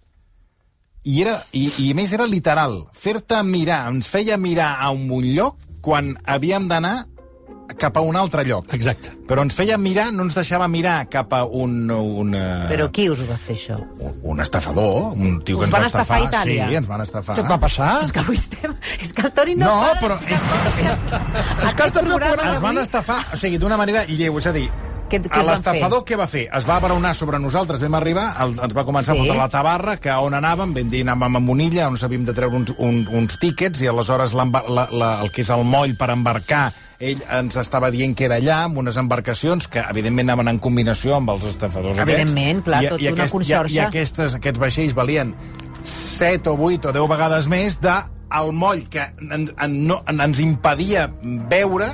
I, 1.07 1.21
era, 1.23 1.37
i, 1.53 1.71
i 1.85 1.91
a 1.93 1.95
més 1.95 2.13
era 2.13 2.27
literal. 2.27 2.81
Fer-te 2.93 3.43
mirar, 3.47 3.85
ens 3.93 4.09
feia 4.11 4.37
mirar 4.37 4.77
a 4.83 4.91
un 4.91 5.07
lloc 5.35 5.57
quan 5.81 6.17
havíem 6.27 6.67
d'anar 6.69 7.07
cap 7.79 7.97
a 7.97 8.01
un 8.01 8.17
altre 8.17 8.45
lloc. 8.47 8.73
Exacte. 8.75 9.11
Però 9.27 9.43
ens 9.43 9.55
feia 9.55 9.77
mirar, 9.79 10.13
no 10.15 10.23
ens 10.27 10.37
deixava 10.39 10.69
mirar 10.71 11.09
cap 11.11 11.33
a 11.35 11.43
un... 11.45 11.91
un 11.91 12.35
uh, 12.35 12.69
Però 12.71 12.87
qui 12.95 13.09
us 13.11 13.25
va 13.29 13.37
fer 13.37 13.57
això? 13.59 13.77
un, 13.99 14.15
un 14.23 14.41
estafador, 14.41 15.13
un 15.19 15.41
tio 15.43 15.59
que 15.59 15.67
Us 15.67 15.69
ens 15.69 15.75
va 15.75 15.79
van 15.83 15.87
estafar 15.91 16.21
a 16.21 16.25
Itàlia? 16.29 16.69
Sí, 16.71 16.79
ens 16.81 16.89
van 16.89 17.05
estafar. 17.05 17.37
Què 17.37 17.45
et 17.45 17.51
va 17.51 17.59
passar? 17.61 17.91
És 18.07 18.13
que 18.15 18.23
avui 18.23 18.39
estem... 18.39 18.75
És 19.03 19.13
que 19.13 19.27
el 19.27 19.33
Toni 19.37 19.55
no, 19.59 19.67
No, 19.67 19.93
para. 20.01 20.01
però 20.01 20.19
és, 20.31 20.43
és, 20.87 20.99
És 21.67 21.75
que 21.75 21.91
programa 22.07 22.53
es 22.55 22.61
van 22.63 22.79
estafar, 22.79 23.21
o 23.35 23.37
sigui, 23.41 23.59
d'una 23.59 23.77
manera 23.81 24.07
lleu, 24.09 24.39
és 24.39 24.47
a 24.47 24.55
dir, 24.57 24.69
Què- 25.07 25.21
què 25.23 25.39
us 25.39 25.47
l'estafador 25.47 26.01
què 26.03 26.17
va 26.19 26.27
fer? 26.27 26.49
Es 26.59 26.65
va 26.67 26.81
abraonar 26.81 27.13
sobre 27.15 27.39
nosaltres, 27.39 27.79
vam 27.85 27.95
arribar, 27.95 28.25
el, 28.43 28.57
ens 28.59 28.75
va 28.75 28.83
començar 28.89 29.15
Sí. 29.15 29.21
a 29.21 29.23
fotre 29.23 29.37
la 29.39 29.49
tabarra, 29.53 29.97
que 30.03 30.11
on 30.11 30.35
anàvem, 30.35 30.73
vam 30.75 30.89
dir 30.91 31.05
anàvem 31.07 31.37
a 31.39 31.41
Monilla, 31.41 31.87
on 31.87 31.95
s'havíem 31.97 32.25
de 32.27 32.35
treure 32.35 32.57
uns, 32.59 32.73
un, 32.79 33.05
uns 33.15 33.39
tíquets, 33.39 33.83
i 33.83 33.87
aleshores 33.87 34.35
l'embar- 34.35 34.65
la, 34.69 34.89
la, 34.91 35.13
el 35.23 35.31
que 35.31 35.43
és 35.47 35.51
el 35.55 35.63
moll 35.63 35.95
per 35.95 36.11
embarcar, 36.11 36.73
ell 37.01 37.21
ens 37.39 37.57
estava 37.61 37.91
dient 37.93 38.15
que 38.17 38.25
era 38.29 38.37
allà, 38.41 38.63
amb 38.65 38.79
unes 38.81 38.97
embarcacions 38.97 39.69
que, 39.69 39.83
evidentment, 39.91 40.31
anaven 40.31 40.49
en 40.55 40.59
combinació 40.59 41.17
amb 41.19 41.31
els 41.35 41.45
estafadors 41.51 41.99
Evidentment, 41.99 42.63
aquests. 42.63 42.69
clar, 42.71 42.83
tot 42.91 43.03
una 43.13 43.29
conxorxa. 43.35 43.73
I, 43.75 43.77
i 43.77 43.81
aquestes, 43.85 44.35
aquests 44.39 44.63
vaixells 44.63 44.95
valien 44.97 45.35
7 45.85 46.51
o 46.51 46.57
8 46.71 46.89
o 46.89 46.93
10 46.97 47.09
vegades 47.13 47.47
més 47.53 47.77
de 47.81 47.95
el 48.41 48.53
moll 48.53 48.87
que 48.91 49.05
en, 49.31 49.51
en, 49.55 49.77
no, 49.87 50.01
en, 50.09 50.21
ens 50.25 50.41
impedia 50.43 51.07
veure 51.23 51.93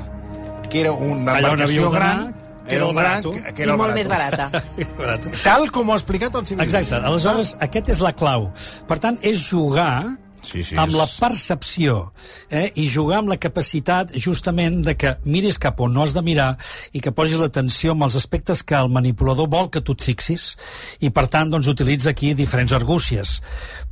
que 0.70 0.80
era 0.86 0.92
una 0.92 1.34
embarcació 1.36 1.90
gran, 1.92 2.30
que 2.66 2.76
era 2.78 2.86
el 2.88 2.94
barato. 2.94 3.30
que, 3.34 3.42
que 3.52 3.62
I 3.62 3.66
era 3.66 3.72
el 3.74 3.78
molt 3.82 3.92
barato. 3.92 3.98
més 3.98 4.08
barata. 4.08 4.94
Barat. 4.96 5.26
Tal 5.42 5.66
com 5.74 5.90
ho 5.90 5.92
ha 5.92 5.98
explicat 6.00 6.34
el 6.38 6.46
Xavier. 6.46 6.64
Exacte. 6.64 7.02
Aleshores, 7.04 7.56
aquest 7.60 7.90
és 7.92 8.00
la 8.00 8.14
clau. 8.16 8.48
Per 8.88 8.98
tant, 9.02 9.18
és 9.20 9.42
jugar 9.50 10.16
Sí, 10.42 10.62
sí, 10.66 10.74
amb 10.76 10.90
és- 10.90 10.98
la 10.98 11.06
percepció 11.06 12.12
eh? 12.50 12.72
i 12.74 12.88
jugar 12.90 13.20
amb 13.22 13.30
la 13.30 13.38
capacitat 13.38 14.10
justament 14.18 14.80
de 14.84 14.96
que 14.98 15.14
miris 15.24 15.58
cap 15.62 15.78
on 15.80 15.92
no 15.94 16.02
has 16.02 16.14
de 16.16 16.22
mirar 16.26 16.56
i 16.92 17.00
que 17.00 17.12
posis 17.14 17.38
l'atenció 17.38 17.92
amb 17.94 18.02
els 18.08 18.16
aspectes 18.18 18.64
que 18.66 18.74
el 18.74 18.90
manipulador 18.90 19.46
vol 19.48 19.70
que 19.70 19.80
tu 19.80 19.94
et 19.94 20.02
fixis 20.02 20.56
i 21.00 21.10
per 21.14 21.28
tant 21.30 21.52
doncs 21.52 21.68
utilitza 21.70 22.10
aquí 22.10 22.32
diferents 22.34 22.74
argúcies 22.74 23.38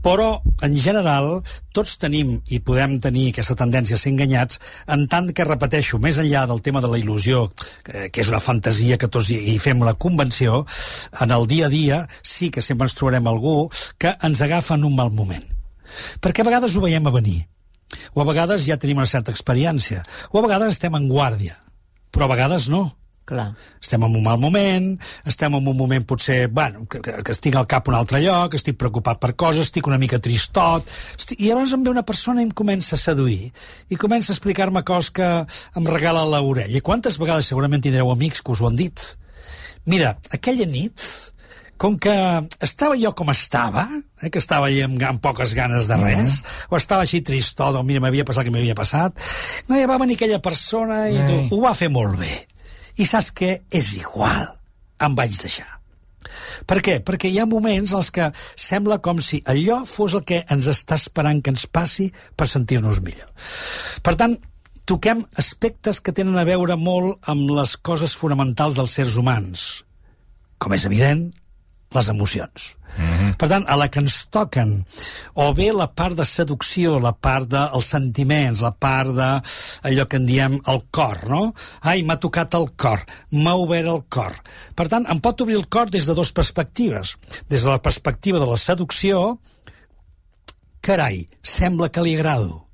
però 0.02 0.41
en 0.67 0.75
general 0.81 1.43
tots 1.76 1.99
tenim 2.02 2.41
i 2.50 2.58
podem 2.64 2.99
tenir 3.05 3.29
aquesta 3.31 3.55
tendència 3.55 3.94
a 3.94 4.00
ser 4.02 4.11
enganyats 4.14 4.58
en 4.91 5.06
tant 5.12 5.31
que 5.37 5.44
repeteixo, 5.47 6.00
més 6.02 6.19
enllà 6.19 6.47
del 6.50 6.62
tema 6.67 6.81
de 6.82 6.88
la 6.91 6.99
il·lusió 6.99 7.47
que, 7.85 8.08
que 8.11 8.25
és 8.25 8.32
una 8.32 8.41
fantasia 8.43 8.99
que 8.99 9.08
tots 9.12 9.31
hi, 9.31 9.55
fem 9.62 9.81
una 9.87 9.94
convenció 9.94 10.64
en 11.20 11.31
el 11.31 11.47
dia 11.47 11.67
a 11.70 11.73
dia 11.73 12.02
sí 12.23 12.50
que 12.50 12.62
sempre 12.64 12.88
ens 12.91 12.99
trobarem 12.99 13.29
algú 13.31 13.70
que 13.99 14.17
ens 14.19 14.43
agafa 14.43 14.75
en 14.81 14.85
un 14.91 14.97
mal 14.99 15.14
moment 15.14 15.47
perquè 16.20 16.44
a 16.44 16.50
vegades 16.50 16.76
ho 16.76 16.84
veiem 16.84 17.06
a 17.06 17.14
venir, 17.14 17.42
o 18.14 18.22
a 18.22 18.28
vegades 18.28 18.64
ja 18.69 18.78
tenim 18.81 19.02
una 19.02 19.10
certa 19.10 19.34
experiència, 19.34 20.04
o 20.31 20.38
a 20.38 20.46
vegades 20.46 20.76
estem 20.76 20.96
en 20.96 21.10
guàrdia, 21.10 21.58
però 22.10 22.26
a 22.28 22.34
vegades 22.37 22.70
no. 22.72 22.88
Clar. 23.31 23.52
Estem 23.78 24.02
en 24.02 24.14
un 24.19 24.25
mal 24.25 24.40
moment, 24.42 24.87
estem 25.28 25.54
en 25.54 25.69
un 25.70 25.76
moment 25.78 26.02
potser, 26.02 26.48
bueno, 26.50 26.81
que, 26.90 26.98
que, 27.04 27.12
que 27.22 27.34
estic 27.37 27.54
al 27.54 27.69
cap 27.70 27.87
a 27.87 27.92
un 27.92 27.96
altre 28.00 28.19
lloc, 28.25 28.56
estic 28.58 28.75
preocupat 28.81 29.20
per 29.22 29.37
coses, 29.38 29.69
estic 29.69 29.87
una 29.87 30.00
mica 30.02 30.19
tristot, 30.19 30.88
estic... 31.14 31.38
i 31.38 31.52
llavors 31.52 31.76
em 31.76 31.84
ve 31.87 31.92
una 31.92 32.02
persona 32.02 32.42
i 32.42 32.48
em 32.48 32.50
comença 32.50 32.96
a 32.96 32.98
seduir, 32.98 33.52
i 33.87 33.98
comença 34.00 34.32
a 34.32 34.34
explicar-me 34.34 34.82
coses 34.88 35.12
que 35.14 35.28
em 35.78 35.87
regala 35.87 36.26
l'orella. 36.26 36.75
I 36.75 36.82
quantes 36.82 37.20
vegades 37.22 37.52
segurament 37.52 37.84
tindreu 37.87 38.10
amics 38.10 38.42
que 38.42 38.50
us 38.50 38.64
ho 38.64 38.66
han 38.66 38.81
dit? 38.81 39.04
Mira, 39.87 40.16
aquella 40.34 40.66
nit, 40.66 41.06
com 41.80 41.96
que 41.96 42.12
estava 42.60 42.98
jo 43.00 43.14
com 43.16 43.30
estava, 43.32 43.86
eh, 44.20 44.28
que 44.28 44.38
estava 44.42 44.68
allà 44.68 44.84
amb, 44.84 45.00
amb 45.08 45.22
poques 45.24 45.54
ganes 45.56 45.88
de 45.88 45.96
res, 45.96 46.42
o 46.68 46.76
estava 46.76 47.06
així 47.06 47.22
tristot, 47.25 47.78
o 47.78 47.84
mira, 47.87 48.02
m'havia 48.04 48.26
passat 48.28 48.44
el 48.44 48.50
que 48.50 48.56
m'havia 48.58 48.76
passat, 48.76 49.16
no, 49.70 49.78
ja 49.80 49.88
va 49.88 49.96
venir 50.02 50.18
aquella 50.18 50.42
persona 50.44 51.06
i 51.08 51.16
tu, 51.25 51.38
ho 51.56 51.62
va 51.64 51.72
fer 51.78 51.88
molt 51.88 52.20
bé. 52.20 52.34
I 53.00 53.08
saps 53.08 53.32
què? 53.32 53.54
És 53.72 53.94
igual. 53.96 54.50
Em 55.00 55.16
vaig 55.16 55.32
deixar. 55.40 55.80
Per 56.68 56.82
què? 56.84 56.99
Perquè 57.00 57.30
hi 57.32 57.40
ha 57.40 57.49
moments 57.49 57.94
en 57.94 58.02
els 58.02 58.12
que 58.12 58.28
sembla 58.60 59.00
com 59.00 59.25
si 59.25 59.40
allò 59.49 59.80
fos 59.88 60.18
el 60.18 60.26
que 60.28 60.42
ens 60.52 60.68
està 60.68 61.00
esperant 61.00 61.40
que 61.40 61.54
ens 61.54 61.64
passi 61.64 62.10
per 62.37 62.50
sentir-nos 62.50 63.00
millor. 63.00 63.32
Per 64.04 64.18
tant, 64.20 64.37
toquem 64.84 65.25
aspectes 65.40 66.04
que 66.04 66.12
tenen 66.12 66.37
a 66.37 66.44
veure 66.44 66.76
molt 66.76 67.25
amb 67.32 67.49
les 67.56 67.78
coses 67.80 68.12
fonamentals 68.12 68.76
dels 68.76 69.00
sers 69.00 69.16
humans, 69.16 69.70
com 70.60 70.76
és 70.76 70.84
evident, 70.84 71.30
les 71.94 72.09
emocions. 72.09 72.76
Mm 72.97 73.04
-hmm. 73.04 73.37
Per 73.37 73.49
tant, 73.49 73.64
a 73.68 73.76
la 73.76 73.88
que 73.88 74.00
ens 74.00 74.26
toquen 74.30 74.85
o 75.35 75.52
bé 75.54 75.73
la 75.73 75.87
part 75.94 76.16
de 76.16 76.25
seducció, 76.25 76.99
la 76.99 77.12
part 77.12 77.49
dels 77.49 77.87
sentiments, 77.87 78.61
la 78.61 78.73
part 78.73 79.11
de 79.14 79.30
allò 79.88 80.06
que 80.09 80.16
en 80.16 80.26
diem 80.26 80.61
el 80.66 80.82
cor, 80.90 81.28
no? 81.28 81.54
Ai, 81.80 82.02
m'ha 82.02 82.16
tocat 82.16 82.54
el 82.54 82.70
cor, 82.76 83.04
m'ha 83.30 83.54
obert 83.54 83.88
el 83.88 84.02
cor. 84.09 84.35
Per 84.75 84.88
tant, 84.88 85.06
em 85.09 85.20
pot 85.20 85.40
obrir 85.40 85.56
el 85.56 85.68
cor 85.68 85.90
des 85.90 86.06
de 86.06 86.14
dues 86.14 86.32
perspectives. 86.32 87.16
Des 87.49 87.62
de 87.62 87.70
la 87.70 87.82
perspectiva 87.82 88.38
de 88.38 88.47
la 88.47 88.56
seducció, 88.56 89.38
carai, 90.80 91.28
sembla 91.42 91.88
que 91.88 92.02
li 92.02 92.14
agrado. 92.14 92.69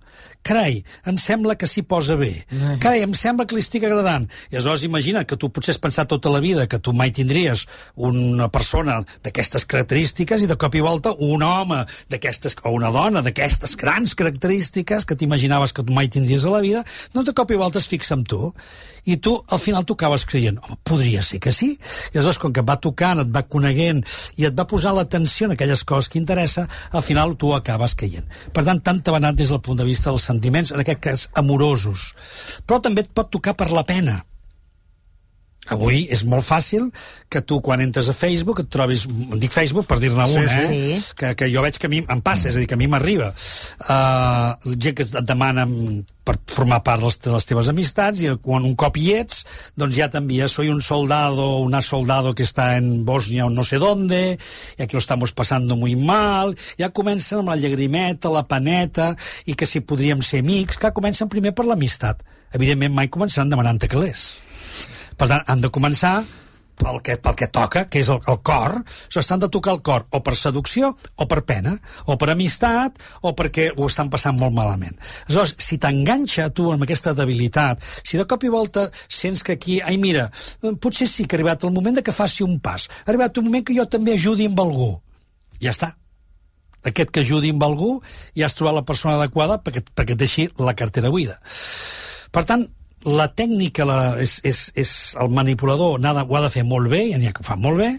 Carai, 0.47 0.77
em 1.11 1.17
sembla 1.19 1.57
que 1.59 1.67
s'hi 1.67 1.83
posa 1.83 2.15
bé. 2.19 2.31
Carai, 2.83 3.01
em 3.03 3.15
sembla 3.19 3.49
que 3.49 3.57
li 3.57 3.65
estic 3.65 3.83
agradant. 3.89 4.29
I 4.53 4.61
aleshores 4.61 4.85
imagina 4.87 5.25
que 5.27 5.39
tu 5.41 5.51
potser 5.51 5.75
has 5.75 5.81
pensat 5.83 6.07
tota 6.13 6.31
la 6.31 6.39
vida 6.45 6.69
que 6.71 6.79
tu 6.79 6.93
mai 6.95 7.11
tindries 7.11 7.65
una 8.09 8.47
persona 8.55 9.01
d'aquestes 9.27 9.67
característiques 9.67 10.45
i 10.45 10.47
de 10.47 10.55
cop 10.55 10.77
i 10.79 10.85
volta 10.85 11.17
un 11.19 11.43
home 11.43 11.81
d'aquestes, 12.13 12.55
o 12.63 12.77
una 12.77 12.93
dona 12.95 13.25
d'aquestes 13.27 13.75
grans 13.81 14.15
característiques 14.15 15.05
que 15.05 15.19
t'imaginaves 15.19 15.75
que 15.75 15.83
tu 15.83 15.97
mai 15.97 16.07
tindries 16.13 16.47
a 16.47 16.55
la 16.55 16.63
vida, 16.63 16.85
doncs 17.15 17.27
de 17.27 17.35
cop 17.35 17.51
i 17.51 17.59
volta 17.59 17.83
es 17.83 17.91
fixa 17.91 18.15
en 18.15 18.23
tu. 18.23 18.53
I 19.07 19.19
tu, 19.23 19.37
al 19.55 19.61
final, 19.63 19.85
t'ho 19.87 19.95
acabes 19.95 20.25
creient. 20.27 20.57
Home, 20.67 20.79
podria 20.83 21.23
ser 21.23 21.39
que 21.43 21.53
sí. 21.55 21.73
I 22.11 22.19
aleshores, 22.19 22.41
com 22.43 22.55
que 22.55 22.63
et 22.63 22.67
va 22.67 22.75
tocant, 22.83 23.23
et 23.23 23.31
va 23.31 23.45
coneguent 23.47 24.03
i 24.39 24.47
et 24.49 24.55
va 24.55 24.67
posar 24.67 24.95
l'atenció 24.97 25.47
en 25.47 25.55
aquelles 25.55 25.85
coses 25.87 26.11
que 26.11 26.19
interessa, 26.19 26.67
al 26.91 27.05
final 27.07 27.37
tu 27.39 27.53
acabes 27.55 27.95
caient. 27.99 28.27
Per 28.55 28.67
tant, 28.67 28.83
tant 28.83 28.99
t'ha 29.03 29.15
anat 29.19 29.39
des 29.39 29.55
del 29.55 29.63
punt 29.63 29.79
de 29.79 29.87
vista 29.87 30.11
dels 30.11 30.27
sentiments, 30.37 30.73
en 30.73 30.85
aquest 30.85 31.03
cas 31.03 31.27
amorosos. 31.35 32.13
Però 32.69 32.81
també 32.85 33.07
et 33.07 33.13
pot 33.13 33.33
tocar 33.33 33.57
per 33.57 33.73
la 33.73 33.87
pena. 33.89 34.21
Avui 35.75 36.05
és 36.15 36.23
molt 36.29 36.47
fàcil 36.47 36.91
que 37.33 37.43
tu, 37.43 37.61
quan 37.65 37.83
entres 37.83 38.09
a 38.09 38.15
Facebook, 38.17 38.63
et 38.63 38.71
trobis... 38.71 39.07
Dic 39.37 39.55
Facebook 39.55 39.89
per 39.91 39.99
dir-ne 40.03 40.27
Sí, 40.31 40.37
un, 40.39 40.49
sí. 40.49 40.59
eh? 40.59 40.99
Sí. 41.01 41.15
Que, 41.19 41.33
que 41.39 41.49
jo 41.53 41.65
veig 41.65 41.79
que 41.81 41.89
a 41.89 41.93
mi 41.93 42.03
em 42.05 42.21
passa, 42.23 42.51
és 42.51 42.57
a 42.57 42.63
dir, 42.63 42.69
que 42.71 42.79
a 42.79 42.81
mi 42.81 42.87
m'arriba. 42.91 43.33
Uh, 43.89 44.77
gent 44.77 44.97
que 44.99 45.07
et 45.07 45.17
demana 45.27 45.67
per 46.27 46.37
formar 46.51 46.81
part 46.87 47.03
de 47.03 47.07
les, 47.07 47.19
de 47.23 47.33
les 47.35 47.47
teves 47.47 47.69
amistats 47.71 48.23
i 48.25 48.33
quan 48.43 48.65
un 48.67 48.75
cop 48.79 48.97
hi 48.99 49.13
ets, 49.21 49.45
doncs 49.79 49.95
ja 49.99 50.09
t'envia 50.11 50.49
soy 50.51 50.73
un 50.73 50.83
soldado, 50.83 51.47
una 51.63 51.83
soldado 51.87 52.35
que 52.35 52.47
està 52.47 52.73
en 52.79 53.05
Bosnia 53.07 53.47
o 53.47 53.51
no 53.51 53.63
sé 53.65 53.79
dónde, 53.79 54.39
y 54.79 54.83
aquí 54.83 54.95
lo 54.95 55.03
estamos 55.03 55.33
pasando 55.33 55.77
muy 55.77 55.95
mal, 55.95 56.57
ja 56.79 56.91
comencen 56.91 57.43
amb 57.43 57.55
la 57.55 57.61
llagrimeta, 57.61 58.33
la 58.33 58.47
paneta, 58.47 59.13
i 59.47 59.55
que 59.55 59.67
si 59.67 59.81
podríem 59.81 60.23
ser 60.23 60.43
amics, 60.43 60.81
que 60.83 60.95
comencen 60.95 61.31
primer 61.31 61.55
per 61.55 61.67
l'amistat. 61.69 62.27
Evidentment 62.55 62.95
mai 62.95 63.11
començaran 63.13 63.51
demanant-te 63.53 63.91
calés. 63.91 64.27
Per 65.17 65.29
tant, 65.31 65.45
han 65.49 65.63
de 65.65 65.71
començar 65.73 66.19
pel 66.77 67.01
que, 67.01 67.17
pel 67.17 67.37
que 67.39 67.49
toca, 67.49 67.87
que 67.89 68.03
és 68.03 68.11
el, 68.13 68.21
el 68.29 68.39
cor, 68.45 68.77
s'estan 69.13 69.41
de 69.41 69.49
tocar 69.53 69.73
el 69.77 69.83
cor, 69.85 70.05
o 70.13 70.21
per 70.25 70.37
seducció, 70.37 70.93
o 71.17 71.27
per 71.29 71.41
pena, 71.49 71.73
o 72.05 72.19
per 72.21 72.31
amistat, 72.35 73.01
o 73.25 73.33
perquè 73.37 73.71
ho 73.73 73.89
estan 73.89 74.11
passant 74.13 74.37
molt 74.37 74.55
malament. 74.57 74.97
Aleshores, 75.27 75.57
si 75.63 75.81
t'enganxa 75.83 76.51
tu 76.57 76.69
amb 76.73 76.85
aquesta 76.85 77.17
debilitat, 77.17 77.83
si 78.05 78.21
de 78.21 78.29
cop 78.29 78.45
i 78.45 78.53
volta 78.53 78.89
sents 79.09 79.43
que 79.47 79.57
aquí, 79.57 79.81
ai 79.81 79.97
mira, 80.03 80.29
eh, 80.63 80.75
potser 80.77 81.09
sí 81.09 81.25
que 81.25 81.37
ha 81.37 81.41
arribat 81.41 81.65
el 81.65 81.75
moment 81.75 81.97
de 81.97 82.05
que 82.05 82.15
faci 82.15 82.45
un 82.45 82.61
pas, 82.61 82.89
ha 82.89 83.11
arribat 83.11 83.41
un 83.41 83.49
moment 83.49 83.65
que 83.65 83.77
jo 83.77 83.89
també 83.89 84.15
ajudi 84.21 84.51
amb 84.51 84.61
algú. 84.61 84.93
Ja 85.63 85.73
està 85.73 85.95
aquest 86.87 87.11
que 87.11 87.25
ajudi 87.25 87.51
amb 87.51 87.65
algú 87.67 87.97
i 88.39 88.45
has 88.47 88.55
trobat 88.55 88.77
la 88.77 88.87
persona 88.87 89.17
adequada 89.17 89.59
perquè, 89.59 89.83
perquè 89.83 90.15
et 90.15 90.21
deixi 90.21 90.49
la 90.63 90.77
cartera 90.79 91.11
buida. 91.11 91.35
Per 92.31 92.45
tant, 92.47 92.67
la 93.07 93.29
tècnica 93.39 93.85
la, 93.87 93.97
és, 94.19 94.41
és, 94.43 94.61
és 94.75 94.91
el 95.23 95.29
manipulador 95.31 96.01
n'ha 96.03 96.11
de, 96.17 96.25
ho 96.27 96.37
ha 96.37 96.41
de 96.43 96.51
fer 96.51 96.65
molt 96.67 96.91
bé, 96.91 97.05
i 97.13 97.15
n'hi 97.19 97.29
ha 97.31 97.35
que 97.37 97.45
ho 97.45 97.47
fa 97.47 97.55
molt 97.57 97.79
bé, 97.79 97.93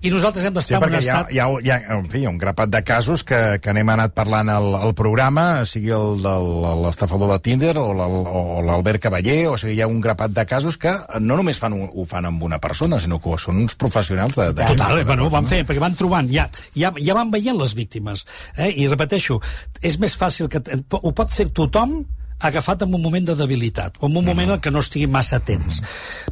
i 0.00 0.10
nosaltres 0.12 0.46
hem 0.48 0.54
Sí, 0.54 0.56
d'estar 0.56 0.78
en 0.80 0.88
un 0.88 0.96
ha, 0.96 1.00
estat... 1.02 1.32
hi, 1.34 1.40
ha, 1.42 1.48
hi, 1.60 1.70
ha, 1.74 1.76
en 1.98 2.06
fi, 2.08 2.22
ha 2.24 2.32
un 2.32 2.38
grapat 2.40 2.70
de 2.72 2.80
casos 2.88 3.24
que, 3.28 3.40
que 3.60 3.74
n'hem 3.76 3.92
anat 3.92 4.14
parlant 4.16 4.48
al, 4.54 4.70
al 4.78 4.94
programa, 4.96 5.44
sigui 5.68 5.92
el 5.92 6.22
de 6.24 6.32
l'estafador 6.86 7.32
de 7.34 7.38
Tinder 7.44 7.74
o 7.82 7.86
l'al- 7.92 8.24
o 8.24 8.62
l'Albert 8.64 9.02
Cavaller, 9.04 9.40
o 9.52 9.56
sigui, 9.60 9.76
hi 9.76 9.82
ha 9.84 9.90
un 9.90 10.00
grapat 10.04 10.32
de 10.32 10.46
casos 10.48 10.78
que 10.80 10.94
no 11.20 11.36
només 11.36 11.60
fan, 11.60 11.76
ho 11.76 12.08
fan 12.08 12.26
amb 12.30 12.42
una 12.48 12.58
persona, 12.62 12.98
sinó 13.04 13.20
que 13.20 13.36
són 13.38 13.60
uns 13.66 13.76
professionals 13.76 14.38
de... 14.40 14.48
de 14.56 14.70
Total, 14.72 14.96
de 15.02 15.04
bueno, 15.08 15.26
ho 15.28 15.34
van 15.34 15.46
fer, 15.50 15.60
perquè 15.68 15.82
van 15.84 15.96
trobant, 15.98 16.30
ja, 16.32 16.48
ja, 16.74 16.94
ja 16.96 17.14
van 17.18 17.30
veient 17.34 17.58
les 17.60 17.76
víctimes. 17.76 18.24
Eh? 18.56 18.72
I 18.80 18.88
repeteixo, 18.88 19.40
és 19.84 20.00
més 20.00 20.16
fàcil 20.16 20.48
que... 20.48 20.64
Ho 20.98 21.12
pot 21.12 21.30
ser 21.36 21.50
tothom 21.52 21.98
agafat 22.40 22.82
en 22.86 22.94
un 22.94 23.02
moment 23.02 23.24
de 23.26 23.34
debilitat, 23.34 23.96
o 24.00 24.06
en 24.06 24.16
un 24.16 24.24
moment 24.24 24.52
en 24.54 24.60
què 24.62 24.70
no 24.70 24.82
estigui 24.84 25.08
massa 25.10 25.40
atents. 25.40 25.80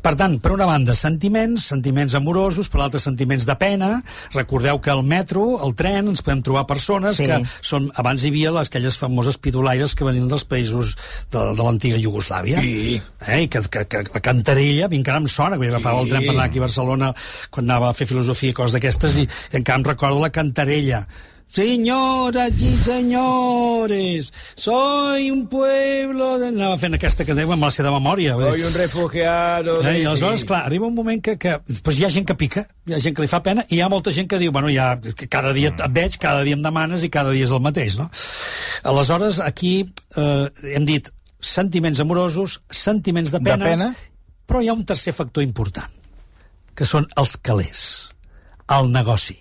Per 0.02 0.14
tant, 0.18 0.38
per 0.42 0.52
una 0.54 0.66
banda, 0.68 0.94
sentiments, 0.94 1.66
sentiments 1.72 2.14
amorosos, 2.14 2.68
per 2.70 2.80
l'altra, 2.80 3.00
sentiments 3.02 3.46
de 3.48 3.56
pena. 3.58 3.90
Recordeu 4.34 4.80
que 4.80 4.92
al 4.92 5.02
metro, 5.02 5.58
al 5.64 5.74
tren, 5.74 6.12
ens 6.12 6.22
podem 6.22 6.42
trobar 6.46 6.66
persones 6.70 7.16
Sí. 7.18 7.26
que 7.26 7.40
són... 7.60 7.90
Abans 7.96 8.22
hi 8.22 8.30
havia 8.30 8.52
les, 8.54 8.68
aquelles 8.70 8.96
famoses 9.00 9.38
pidolaires 9.38 9.94
que 9.94 10.04
venien 10.06 10.28
dels 10.28 10.44
països 10.44 10.94
de, 11.32 11.38
de 11.56 11.62
l'antiga 11.62 11.98
Iugoslàvia. 11.98 12.60
Sí. 12.62 13.00
Eh? 13.26 13.42
I 13.46 13.48
que, 13.48 13.62
que, 13.68 13.86
que 13.90 14.04
la 14.12 14.22
cantarella, 14.22 14.86
a 14.86 14.92
mi 14.92 15.00
encara 15.00 15.18
em 15.22 15.28
sona, 15.30 15.58
que 15.58 15.70
agafava 15.70 16.02
el 16.04 16.10
tren 16.12 16.26
per 16.26 16.34
anar 16.36 16.46
aquí 16.50 16.62
a 16.62 16.66
Barcelona 16.68 17.12
quan 17.50 17.66
anava 17.66 17.90
a 17.90 17.96
fer 17.96 18.06
filosofia 18.06 18.52
i 18.52 18.56
coses 18.56 18.76
d'aquestes, 18.76 19.18
i 19.22 19.26
encara 19.58 19.80
em 19.82 19.88
recordo 19.90 20.20
la 20.22 20.30
cantarella. 20.30 21.06
Señoras 21.46 22.50
y 22.58 22.76
señores, 22.78 24.32
soy 24.56 25.30
un 25.30 25.46
pueblo... 25.46 26.38
De... 26.38 26.48
Anava 26.48 26.76
fent 26.76 26.96
aquesta 26.98 27.24
que 27.24 27.36
deia 27.38 27.46
amb 27.54 27.62
la 27.64 27.70
seva 27.72 27.92
memòria. 27.94 28.34
Soy 28.34 28.64
un 28.66 28.74
refugiado. 28.74 29.76
Eh, 29.80 29.84
de- 29.86 30.00
I 30.02 30.04
aleshores, 30.10 30.44
clar, 30.44 30.64
arriba 30.66 30.88
un 30.90 30.94
moment 30.98 31.22
que, 31.22 31.36
que 31.38 31.54
pues 31.86 32.00
hi 32.00 32.04
ha 32.04 32.10
gent 32.10 32.26
que 32.28 32.34
pica, 32.34 32.66
hi 32.90 32.96
ha 32.96 33.00
gent 33.00 33.14
que 33.16 33.22
li 33.24 33.30
fa 33.30 33.40
pena, 33.46 33.64
i 33.70 33.78
hi 33.78 33.80
ha 33.80 33.88
molta 33.88 34.12
gent 34.12 34.28
que 34.28 34.40
diu, 34.42 34.52
bueno, 34.52 34.68
ja, 34.74 34.90
que 35.00 35.28
cada 35.32 35.54
dia 35.56 35.70
et 35.70 35.80
veig, 35.94 36.18
cada 36.20 36.42
dia 36.44 36.58
em 36.58 36.66
demanes 36.66 37.06
i 37.06 37.12
cada 37.14 37.30
dia 37.32 37.46
és 37.46 37.54
el 37.54 37.62
mateix, 37.64 37.96
no? 38.02 38.10
Aleshores, 38.82 39.38
aquí 39.40 39.72
eh, 40.18 40.50
hem 40.74 40.84
dit 40.90 41.08
sentiments 41.40 42.02
amorosos, 42.02 42.58
sentiments 42.74 43.30
de 43.32 43.38
De 43.38 43.44
pena, 43.52 43.70
pena. 43.70 43.90
però 44.50 44.60
hi 44.60 44.68
ha 44.68 44.74
un 44.76 44.84
tercer 44.84 45.14
factor 45.14 45.46
important, 45.46 45.94
que 46.74 46.84
són 46.84 47.06
els 47.16 47.38
calés, 47.38 47.86
el 48.68 48.90
negoci 48.92 49.38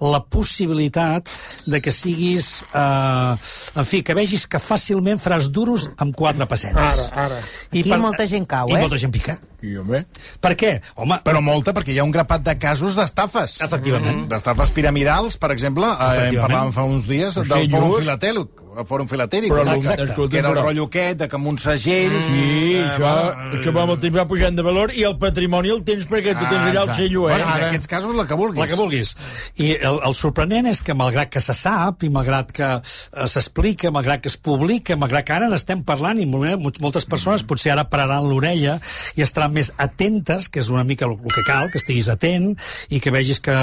la 0.00 0.20
possibilitat 0.24 1.30
de 1.66 1.80
que 1.80 1.92
siguis... 1.92 2.64
Eh, 2.74 3.34
en 3.76 3.88
fi, 3.88 4.02
que 4.04 4.16
vegis 4.16 4.46
que 4.50 4.60
fàcilment 4.60 5.20
faràs 5.22 5.48
duros 5.52 5.88
amb 5.96 6.16
quatre 6.16 6.46
pessetes. 6.48 7.06
Ara, 7.08 7.28
ara. 7.28 7.40
Aquí 7.70 7.84
molta 8.00 8.26
gent 8.28 8.48
cau, 8.48 8.70
I 8.70 8.76
eh? 8.76 8.82
molta 8.82 9.00
gent 9.00 9.14
pica. 9.14 9.38
I, 9.62 9.76
home, 9.80 10.02
Per 10.40 10.52
què? 10.58 10.74
Home, 10.96 11.16
Però 11.24 11.40
molta, 11.40 11.72
perquè 11.72 11.94
hi 11.94 11.98
ha 11.98 12.04
un 12.04 12.12
grapat 12.12 12.42
de 12.44 12.58
casos 12.60 12.96
d'estafes. 12.98 13.60
Efectivament. 13.64 14.26
D'estafes 14.28 14.70
piramidals, 14.76 15.36
per 15.40 15.50
exemple, 15.54 15.86
eh, 15.86 16.28
en 16.28 16.36
parlàvem 16.42 16.72
fa 16.76 16.84
uns 16.84 17.06
dies 17.08 17.34
del 17.34 17.46
Sí, 17.46 17.70
Fòrum. 17.72 17.96
Filatèlic, 18.02 18.62
el 18.76 18.84
Fòrum 18.84 19.08
Filatèlic, 19.08 19.50
Però, 19.52 19.62
exacte. 19.74 20.02
escolta, 20.04 20.30
que 20.32 20.38
era 20.42 20.50
el 20.50 20.56
rotllo 20.60 20.84
aquest, 20.90 21.18
de 21.22 21.28
que 21.28 21.36
amb 21.36 21.46
un 21.48 21.56
segell... 21.58 22.12
Sí, 22.26 22.74
eh, 22.76 22.84
això, 22.84 23.00
bueno, 23.00 23.56
això 23.56 23.72
va 23.72 23.82
amb 23.86 23.94
el 23.94 24.00
temps 24.02 24.18
va 24.18 24.26
pujant 24.28 24.56
de 24.58 24.62
valor 24.66 24.92
i 24.92 25.06
el 25.08 25.16
patrimoni 25.18 25.70
el 25.72 25.80
tens 25.88 26.04
perquè 26.10 26.34
tu 26.36 26.44
tens 26.44 26.60
allà 26.68 26.82
el 26.84 26.92
sello, 26.98 27.28
eh? 27.30 27.32
Bueno, 27.38 27.56
en 27.56 27.64
aquests 27.70 27.88
casos, 27.88 28.14
la 28.14 28.26
que 28.28 28.34
vulguis. 28.36 28.60
La 28.60 28.66
que 28.68 28.76
vulguis. 28.76 29.14
I 29.56 29.70
el, 29.80 30.00
el 30.04 30.14
sorprenent 30.14 30.68
és 30.68 30.82
que, 30.84 30.92
malgrat 30.94 31.30
que 31.32 31.40
se 31.40 31.54
sap, 31.56 32.04
i 32.04 32.10
malgrat 32.12 32.52
que 32.52 32.68
eh, 32.76 33.26
s'explica, 33.32 33.90
malgrat 33.90 34.20
que 34.20 34.28
es 34.28 34.36
publica, 34.36 34.96
malgrat 35.00 35.24
que 35.24 35.32
ara 35.38 35.48
n'estem 35.48 35.80
parlant, 35.82 36.20
i 36.20 36.26
molt- 36.28 36.80
moltes 36.84 37.06
persones 37.08 37.42
potser 37.48 37.72
ara 37.72 37.86
pararan 37.88 38.28
l'orella 38.28 38.76
i 39.16 39.22
estaran 39.24 39.45
més 39.52 39.72
atentes, 39.82 40.48
que 40.48 40.60
és 40.62 40.70
una 40.72 40.84
mica 40.84 41.06
el, 41.08 41.16
que 41.20 41.44
cal, 41.46 41.70
que 41.72 41.80
estiguis 41.80 42.08
atent, 42.12 42.52
i 42.90 43.00
que 43.02 43.12
vegis 43.14 43.40
que 43.42 43.56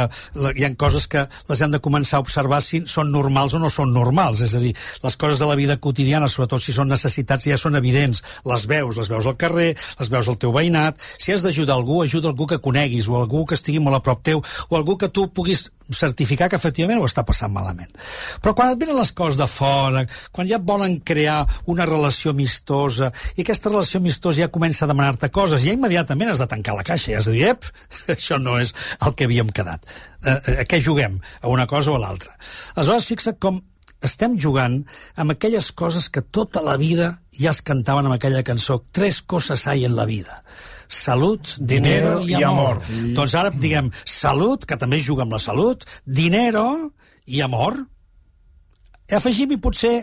hi 0.54 0.66
ha 0.66 0.72
coses 0.80 1.08
que 1.12 1.26
les 1.50 1.62
hem 1.62 1.74
de 1.74 1.82
començar 1.84 2.20
a 2.20 2.26
observar 2.26 2.62
si 2.66 2.84
són 2.90 3.12
normals 3.14 3.58
o 3.58 3.62
no 3.62 3.72
són 3.74 3.94
normals. 3.96 4.44
És 4.46 4.56
a 4.58 4.62
dir, 4.64 4.74
les 5.04 5.20
coses 5.20 5.42
de 5.42 5.50
la 5.50 5.58
vida 5.60 5.78
quotidiana, 5.78 6.30
sobretot 6.32 6.64
si 6.64 6.76
són 6.76 6.92
necessitats, 6.92 7.48
ja 7.50 7.60
són 7.60 7.80
evidents. 7.80 8.24
Les 8.50 8.68
veus, 8.70 8.98
les 9.02 9.12
veus 9.12 9.30
al 9.30 9.38
carrer, 9.40 9.74
les 10.00 10.14
veus 10.14 10.30
al 10.30 10.40
teu 10.42 10.56
veïnat. 10.56 11.00
Si 11.18 11.34
has 11.34 11.46
d'ajudar 11.46 11.78
algú, 11.78 12.02
ajuda 12.04 12.32
algú 12.32 12.48
que 12.50 12.62
coneguis, 12.64 13.10
o 13.10 13.20
algú 13.22 13.46
que 13.46 13.60
estigui 13.60 13.82
molt 13.84 14.00
a 14.00 14.04
prop 14.06 14.24
teu, 14.24 14.44
o 14.70 14.78
algú 14.80 14.98
que 14.98 15.12
tu 15.14 15.28
puguis 15.34 15.70
certificar 15.92 16.50
que 16.50 16.58
efectivament 16.60 17.02
ho 17.02 17.08
està 17.08 17.26
passant 17.28 17.52
malament. 17.54 17.92
Però 18.44 18.54
quan 18.56 18.72
et 18.74 18.80
venen 18.80 19.00
les 19.00 19.12
coses 19.16 19.40
de 19.40 19.48
fora, 19.50 20.06
quan 20.32 20.48
ja 20.50 20.62
volen 20.62 21.00
crear 21.06 21.42
una 21.72 21.88
relació 21.90 22.32
amistosa, 22.32 23.12
i 23.36 23.44
aquesta 23.44 23.72
relació 23.74 24.00
amistosa 24.00 24.46
ja 24.46 24.52
comença 24.54 24.86
a 24.86 24.92
demanar-te 24.92 25.32
coses, 25.34 25.66
ja 25.66 25.76
immediatament 25.76 26.34
has 26.34 26.44
de 26.44 26.50
tancar 26.52 26.78
la 26.78 26.88
caixa 26.88 27.12
i 27.12 27.18
has 27.20 27.30
de 27.30 27.36
dir, 27.36 27.52
ep, 27.54 27.68
això 28.16 28.40
no 28.40 28.58
és 28.62 28.74
el 29.02 29.16
que 29.18 29.28
havíem 29.28 29.52
quedat. 29.56 29.86
Eh, 30.24 30.38
eh, 30.38 30.58
a 30.64 30.66
què 30.70 30.82
juguem? 30.84 31.20
A 31.42 31.52
una 31.52 31.68
cosa 31.68 31.92
o 31.92 32.00
a 32.00 32.04
l'altra. 32.06 32.36
Aleshores, 32.76 33.10
fixa't 33.12 33.40
com 33.44 33.62
estem 34.04 34.36
jugant 34.40 34.82
amb 35.16 35.32
aquelles 35.32 35.72
coses 35.72 36.10
que 36.12 36.22
tota 36.22 36.62
la 36.64 36.76
vida 36.78 37.14
ja 37.40 37.54
es 37.54 37.62
cantaven 37.66 38.10
amb 38.10 38.18
aquella 38.18 38.44
cançó. 38.44 38.82
Tres 38.92 39.22
coses 39.22 39.68
hay 39.68 39.86
en 39.86 39.96
la 39.96 40.06
vida. 40.06 40.42
Salut, 40.94 41.56
dinero, 41.58 42.20
Dinero 42.20 42.28
i 42.28 42.36
i 42.38 42.44
amor. 42.44 42.78
amor. 42.84 43.14
Doncs 43.18 43.34
ara 43.40 43.50
diguem 43.50 43.90
salut, 44.06 44.66
que 44.70 44.78
també 44.78 45.00
juga 45.02 45.26
amb 45.26 45.34
la 45.34 45.42
salut, 45.42 45.84
dinero 46.06 46.68
i 47.26 47.42
amor. 47.42 47.80
Afegim-hi 49.12 49.58
potser 49.58 49.96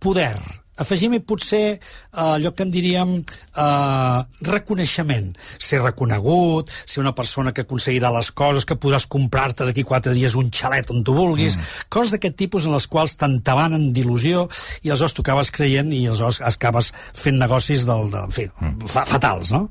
poder. 0.00 0.34
Afegim-hi 0.78 1.20
potser 1.26 1.62
eh, 1.74 1.78
allò 2.22 2.52
que 2.54 2.64
en 2.66 2.72
diríem 2.74 3.14
eh, 3.18 4.18
reconeixement. 4.48 5.32
Ser 5.58 5.82
reconegut, 5.82 6.70
ser 6.84 7.02
una 7.02 7.14
persona 7.18 7.52
que 7.54 7.66
aconseguirà 7.66 8.12
les 8.14 8.30
coses, 8.32 8.66
que 8.68 8.78
podràs 8.78 9.08
comprar-te 9.10 9.66
d'aquí 9.66 9.84
quatre 9.88 10.14
dies 10.16 10.36
un 10.38 10.52
xalet 10.54 10.92
on 10.94 11.02
tu 11.06 11.16
vulguis, 11.16 11.56
mm. 11.58 11.90
coses 11.92 12.14
d'aquest 12.14 12.38
tipus 12.38 12.68
en 12.68 12.76
les 12.76 12.86
quals 12.90 13.18
t'entabanen 13.18 13.90
d'il·lusió 13.96 14.46
i 14.84 14.92
aleshores 14.92 15.16
tu 15.16 15.26
acabes 15.26 15.52
creient 15.54 15.92
i 15.92 16.06
aleshores 16.06 16.40
acabes 16.46 16.92
fent 17.16 17.38
negocis 17.40 17.84
del, 17.88 18.10
de, 18.14 18.24
en 18.28 18.34
fi, 18.34 18.48
mm. 18.48 18.88
fa, 18.90 19.04
fatals, 19.08 19.52
no? 19.54 19.66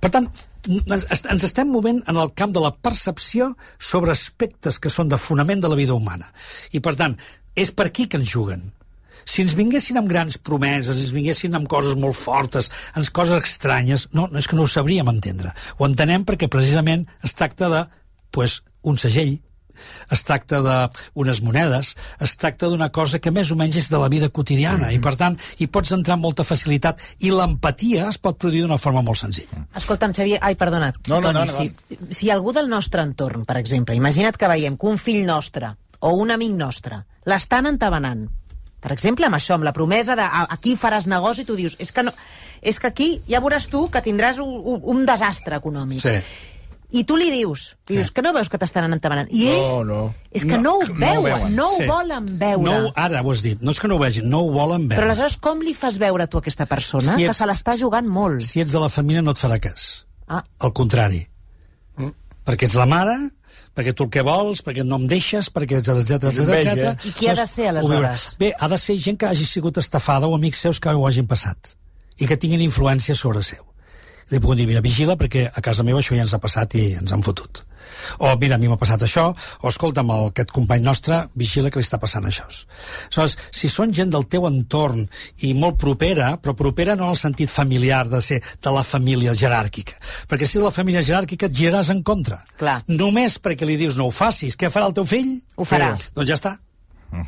Per 0.00 0.12
tant, 0.12 0.28
ens 0.68 1.44
estem 1.46 1.70
movent 1.72 2.02
en 2.10 2.18
el 2.20 2.34
camp 2.36 2.52
de 2.52 2.60
la 2.60 2.72
percepció 2.74 3.54
sobre 3.78 4.12
aspectes 4.12 4.78
que 4.78 4.92
són 4.92 5.08
de 5.08 5.16
fonament 5.16 5.62
de 5.62 5.70
la 5.72 5.78
vida 5.78 5.96
humana. 5.96 6.28
I, 6.72 6.82
per 6.84 6.96
tant, 7.00 7.16
és 7.56 7.72
per 7.72 7.88
aquí 7.88 8.06
que 8.08 8.20
ens 8.20 8.28
juguen. 8.28 8.68
Si 9.24 9.42
ens 9.42 9.56
vinguessin 9.58 10.00
amb 10.00 10.10
grans 10.10 10.38
promeses, 10.38 10.96
ens 10.96 11.12
vinguessin 11.16 11.54
amb 11.58 11.68
coses 11.70 11.96
molt 12.00 12.18
fortes, 12.18 12.70
amb 12.94 13.08
coses 13.14 13.42
estranyes, 13.42 14.08
no, 14.16 14.28
no 14.30 14.38
és 14.38 14.48
que 14.50 14.58
no 14.58 14.66
ho 14.66 14.70
sabríem 14.70 15.08
entendre. 15.12 15.54
Ho 15.78 15.86
entenem 15.88 16.24
perquè 16.28 16.50
precisament 16.50 17.06
es 17.24 17.34
tracta 17.34 17.70
de 17.72 17.84
pues, 18.30 18.62
un 18.86 18.98
segell, 18.98 19.38
es 20.10 20.24
tracta 20.26 20.60
d'unes 20.60 21.40
monedes, 21.42 21.94
es 22.20 22.36
tracta 22.40 22.68
d'una 22.70 22.90
cosa 22.94 23.20
que 23.22 23.32
més 23.34 23.50
o 23.50 23.58
menys 23.58 23.78
és 23.80 23.90
de 23.92 24.00
la 24.00 24.10
vida 24.12 24.28
quotidiana, 24.28 24.88
mm 24.88 24.90
-hmm. 24.90 24.96
i 24.96 25.00
per 25.00 25.16
tant 25.16 25.38
hi 25.58 25.66
pots 25.66 25.92
entrar 25.92 26.14
amb 26.14 26.22
molta 26.22 26.44
facilitat, 26.44 27.00
i 27.20 27.30
l'empatia 27.30 28.08
es 28.08 28.18
pot 28.18 28.38
produir 28.38 28.62
d'una 28.62 28.78
forma 28.78 29.02
molt 29.02 29.18
senzilla. 29.18 29.66
Escolta'm, 29.74 30.12
Xavier... 30.12 30.38
Ai, 30.42 30.54
perdona, 30.54 30.92
No, 31.08 31.20
no, 31.20 31.32
Toni, 31.32 31.38
no, 31.38 31.44
no, 31.44 31.52
si, 31.52 31.98
si 32.10 32.30
algú 32.30 32.52
del 32.52 32.68
nostre 32.68 33.02
entorn, 33.02 33.44
per 33.44 33.56
exemple, 33.56 33.94
imagina't 33.94 34.36
que 34.36 34.48
veiem 34.48 34.76
que 34.76 34.86
un 34.86 34.98
fill 34.98 35.24
nostre 35.24 35.76
o 36.00 36.14
un 36.14 36.30
amic 36.30 36.52
nostre 36.52 37.04
l'estan 37.24 37.66
entabanant, 37.66 38.28
per 38.80 38.92
exemple, 38.92 39.26
amb 39.26 39.36
això, 39.36 39.54
amb 39.54 39.64
la 39.64 39.72
promesa 39.72 40.16
de 40.16 40.22
"A- 40.22 40.46
aquí 40.50 40.76
faràs 40.76 41.06
negoci, 41.06 41.44
tu 41.44 41.54
dius, 41.56 41.76
és 41.78 41.92
que 41.92 42.02
no... 42.02 42.12
és 42.62 42.78
que 42.80 42.86
aquí 42.88 43.22
ja 43.28 43.40
veuràs 43.40 43.68
tu 43.68 43.88
que 43.90 44.02
tindràs 44.02 44.38
un, 44.38 44.50
un, 44.60 44.80
un 44.84 45.06
desastre 45.06 45.56
econòmic. 45.56 46.00
Sí. 46.00 46.16
I 46.92 47.04
tu 47.06 47.14
li 47.16 47.30
dius, 47.30 47.76
li 47.88 47.96
dius 48.00 48.10
que 48.10 48.20
no 48.20 48.32
veus 48.34 48.48
que 48.50 48.58
t'estan 48.58 48.92
entamant. 48.92 49.28
I 49.30 49.44
No, 49.46 49.52
ells, 49.52 49.86
no. 49.86 50.14
és 50.32 50.42
que 50.44 50.56
no, 50.58 50.62
No, 50.62 50.72
ho 50.74 50.88
no 50.88 50.90
ho 50.90 50.98
veuen, 50.98 51.22
veuen. 51.38 51.54
no 51.56 51.68
ho 51.70 51.76
Sí. 51.78 51.86
volen 51.86 52.26
veure. 52.26 52.62
No, 52.64 52.90
ara 52.96 53.22
ho 53.22 53.30
has 53.30 53.42
dit, 53.42 53.60
no 53.62 53.70
és 53.70 53.78
que 53.78 53.86
no 53.86 53.94
ho 53.94 53.98
vegin, 54.00 54.28
no 54.28 54.40
ho 54.40 54.50
volen 54.50 54.88
veure. 54.88 54.98
Però 55.00 55.06
aleshores 55.06 55.36
com 55.38 55.60
li 55.62 55.72
fas 55.72 55.98
veure 56.02 56.26
tu 56.26 56.36
a 56.38 56.40
aquesta 56.40 56.66
persona 56.66 57.14
Si 57.14 57.22
que 57.22 57.30
ets- 57.30 57.36
se 57.38 57.46
l'està 57.46 57.76
jugant 57.78 58.08
molt? 58.08 58.42
Si 58.42 58.60
ets 58.60 58.72
de 58.72 58.80
la 58.80 58.88
família 58.90 59.22
no 59.22 59.30
et 59.30 59.38
farà 59.38 59.60
cas. 59.60 60.04
Ah, 60.26 60.42
Al 60.58 60.72
contrari. 60.72 61.28
Perquè 62.50 62.66
ets 62.66 62.74
la 62.78 62.88
mare, 62.90 63.14
perquè 63.76 63.94
tu 63.94 64.08
el 64.08 64.10
que 64.10 64.24
vols, 64.26 64.64
perquè 64.66 64.82
no 64.86 64.98
em 64.98 65.06
deixes, 65.10 65.48
perquè 65.54 65.78
etc 65.78 66.02
etc 66.02 66.30
etc 66.32 66.58
etc. 66.58 67.06
I 67.06 67.14
qui 67.16 67.30
ha 67.30 67.36
de 67.38 67.46
ser, 67.46 67.70
aleshores? 67.70 68.26
Bé, 68.40 68.52
ha 68.58 68.68
de 68.68 68.78
ser 68.82 68.98
gent 68.98 69.20
que 69.20 69.30
hagi 69.30 69.46
sigut 69.46 69.78
estafada 69.78 70.26
o 70.26 70.34
amics 70.34 70.66
seus 70.66 70.82
que 70.82 70.90
ho 70.90 71.06
hagin 71.06 71.30
passat 71.30 71.76
i 72.18 72.28
que 72.28 72.36
tinguin 72.36 72.66
influència 72.66 73.14
sobre 73.16 73.44
seu. 73.46 73.62
Li 74.30 74.38
puc 74.42 74.58
dir, 74.58 74.66
mira, 74.68 74.82
vigila, 74.84 75.16
perquè 75.18 75.46
a 75.48 75.62
casa 75.64 75.86
meva 75.86 76.02
això 76.02 76.14
ja 76.18 76.26
ens 76.26 76.34
ha 76.34 76.42
passat 76.42 76.76
i 76.78 76.90
ens 76.98 77.14
han 77.14 77.22
fotut. 77.26 77.64
O, 78.18 78.30
mira, 78.40 78.56
a 78.56 78.60
mi 78.60 78.68
m'ha 78.70 78.78
passat 78.80 79.02
això, 79.06 79.28
o 79.32 79.70
escolta'm, 79.70 80.10
el, 80.14 80.30
aquest 80.30 80.52
company 80.54 80.84
nostre, 80.84 81.22
vigila 81.38 81.70
que 81.70 81.80
li 81.80 81.86
està 81.86 82.00
passant 82.02 82.26
això. 82.28 82.46
Aleshores, 82.50 83.36
si 83.54 83.70
són 83.72 83.94
gent 83.96 84.12
del 84.14 84.26
teu 84.30 84.46
entorn 84.48 85.04
i 85.46 85.52
molt 85.58 85.78
propera, 85.80 86.32
però 86.42 86.56
propera 86.56 86.96
no 86.96 87.08
en 87.08 87.16
el 87.16 87.20
sentit 87.20 87.52
familiar 87.52 88.06
de 88.08 88.22
ser 88.24 88.40
de 88.40 88.74
la 88.74 88.84
família 88.86 89.34
jeràrquica, 89.36 89.98
perquè 90.30 90.48
si 90.48 90.58
de 90.58 90.66
la 90.66 90.74
família 90.74 91.04
jeràrquica 91.06 91.50
et 91.50 91.56
giraràs 91.56 91.92
en 91.94 92.02
contra. 92.06 92.42
Clar. 92.60 92.80
Només 92.88 93.38
perquè 93.42 93.68
li 93.68 93.78
dius 93.80 93.98
no 94.00 94.08
ho 94.08 94.14
facis, 94.14 94.56
què 94.56 94.72
farà 94.72 94.90
el 94.90 94.98
teu 94.98 95.08
fill? 95.08 95.36
Ho 95.56 95.68
farà. 95.68 95.94
Doncs 96.16 96.28
ja 96.32 96.40
està. 96.40 96.56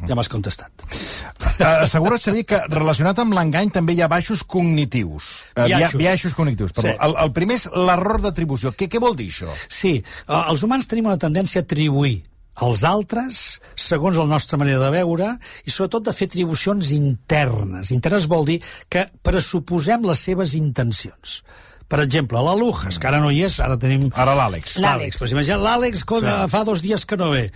Ja 0.09 0.17
m'has 0.19 0.31
contestat. 0.31 0.85
Uh, 0.87 1.83
Assegura't, 1.83 2.23
Xavier, 2.23 2.45
que 2.49 2.61
relacionat 2.71 3.19
amb 3.23 3.35
l'engany 3.37 3.73
també 3.75 3.97
hi 3.97 4.03
ha 4.05 4.11
baixos 4.11 4.45
cognitius. 4.47 5.31
Uh, 5.57 5.67
Biaixos. 5.67 5.99
biaixos 6.01 6.37
cognitius, 6.39 6.75
perdó. 6.77 6.93
Sí. 6.93 6.99
El, 7.09 7.17
el 7.25 7.33
primer 7.37 7.59
és 7.61 7.69
l'error 7.75 8.23
d'atribució. 8.23 8.75
Què, 8.79 8.89
què 8.91 9.03
vol 9.03 9.17
dir 9.19 9.31
això? 9.33 9.51
Sí, 9.67 9.97
eh, 10.03 10.43
els 10.43 10.63
humans 10.63 10.87
tenim 10.91 11.11
una 11.11 11.19
tendència 11.21 11.63
a 11.63 11.67
atribuir 11.67 12.21
als 12.63 12.83
altres 12.85 13.43
segons 13.81 14.19
la 14.21 14.29
nostra 14.29 14.59
manera 14.61 14.81
de 14.83 14.91
veure 14.93 15.31
i 15.65 15.73
sobretot 15.73 16.05
de 16.07 16.15
fer 16.17 16.29
atribucions 16.29 16.93
internes. 16.95 17.93
Internes 17.95 18.29
vol 18.31 18.47
dir 18.49 18.59
que 18.93 19.07
pressuposem 19.25 20.05
les 20.09 20.25
seves 20.29 20.55
intencions. 20.59 21.41
Per 21.93 22.01
exemple, 22.01 22.41
la 22.41 22.55
Lujas, 22.57 22.97
que 22.97 23.09
ara 23.09 23.19
no 23.21 23.31
hi 23.33 23.43
és, 23.45 23.59
ara 23.61 23.77
tenim... 23.77 24.07
Ara 24.17 24.33
l'Àlex. 24.37 24.79
L'Àlex. 24.81 25.19
Pues 25.21 25.35
imagina, 25.35 25.59
l'Àlex 25.61 26.07
sí. 26.07 26.37
fa 26.49 26.63
dos 26.65 26.81
dies 26.85 27.05
que 27.05 27.19
no 27.21 27.29
ve. 27.35 27.51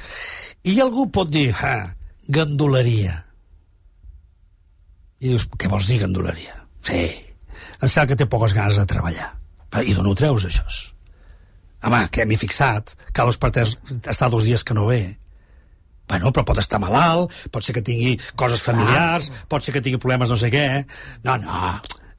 I 0.68 0.75
algú 0.85 1.06
pot 1.12 1.30
dir, 1.33 1.54
ah, 1.64 1.95
gandoleria. 2.28 3.23
I 5.21 5.33
dius, 5.33 5.47
què 5.56 5.71
vols 5.73 5.88
dir, 5.88 6.00
gandoleria? 6.02 6.56
Sí, 6.85 7.04
em 7.80 7.88
sembla 7.88 8.11
que 8.12 8.18
té 8.21 8.28
poques 8.30 8.54
ganes 8.56 8.78
de 8.80 8.87
treballar. 8.88 9.33
I 9.76 9.92
d'on 9.97 10.09
ho 10.09 10.14
treus, 10.16 10.47
això? 10.49 10.64
Home, 11.87 12.00
que 12.12 12.25
m'he 12.25 12.38
fixat, 12.40 12.95
que 13.12 13.25
dos 13.28 13.38
per 13.40 13.52
tres 13.54 13.76
està 13.99 14.30
dos 14.33 14.47
dies 14.49 14.64
que 14.64 14.75
no 14.75 14.87
ve. 14.88 15.02
Bueno, 16.09 16.30
però 16.30 16.45
pot 16.47 16.61
estar 16.62 16.78
malalt, 16.80 17.35
pot 17.52 17.66
ser 17.66 17.75
que 17.76 17.85
tingui 17.85 18.14
coses 18.38 18.62
familiars, 18.62 19.28
ah. 19.30 19.45
pot 19.50 19.64
ser 19.64 19.75
que 19.75 19.83
tingui 19.83 20.00
problemes 20.02 20.30
no 20.30 20.38
sé 20.38 20.52
què. 20.54 20.66
No, 21.26 21.37
no, 21.42 21.61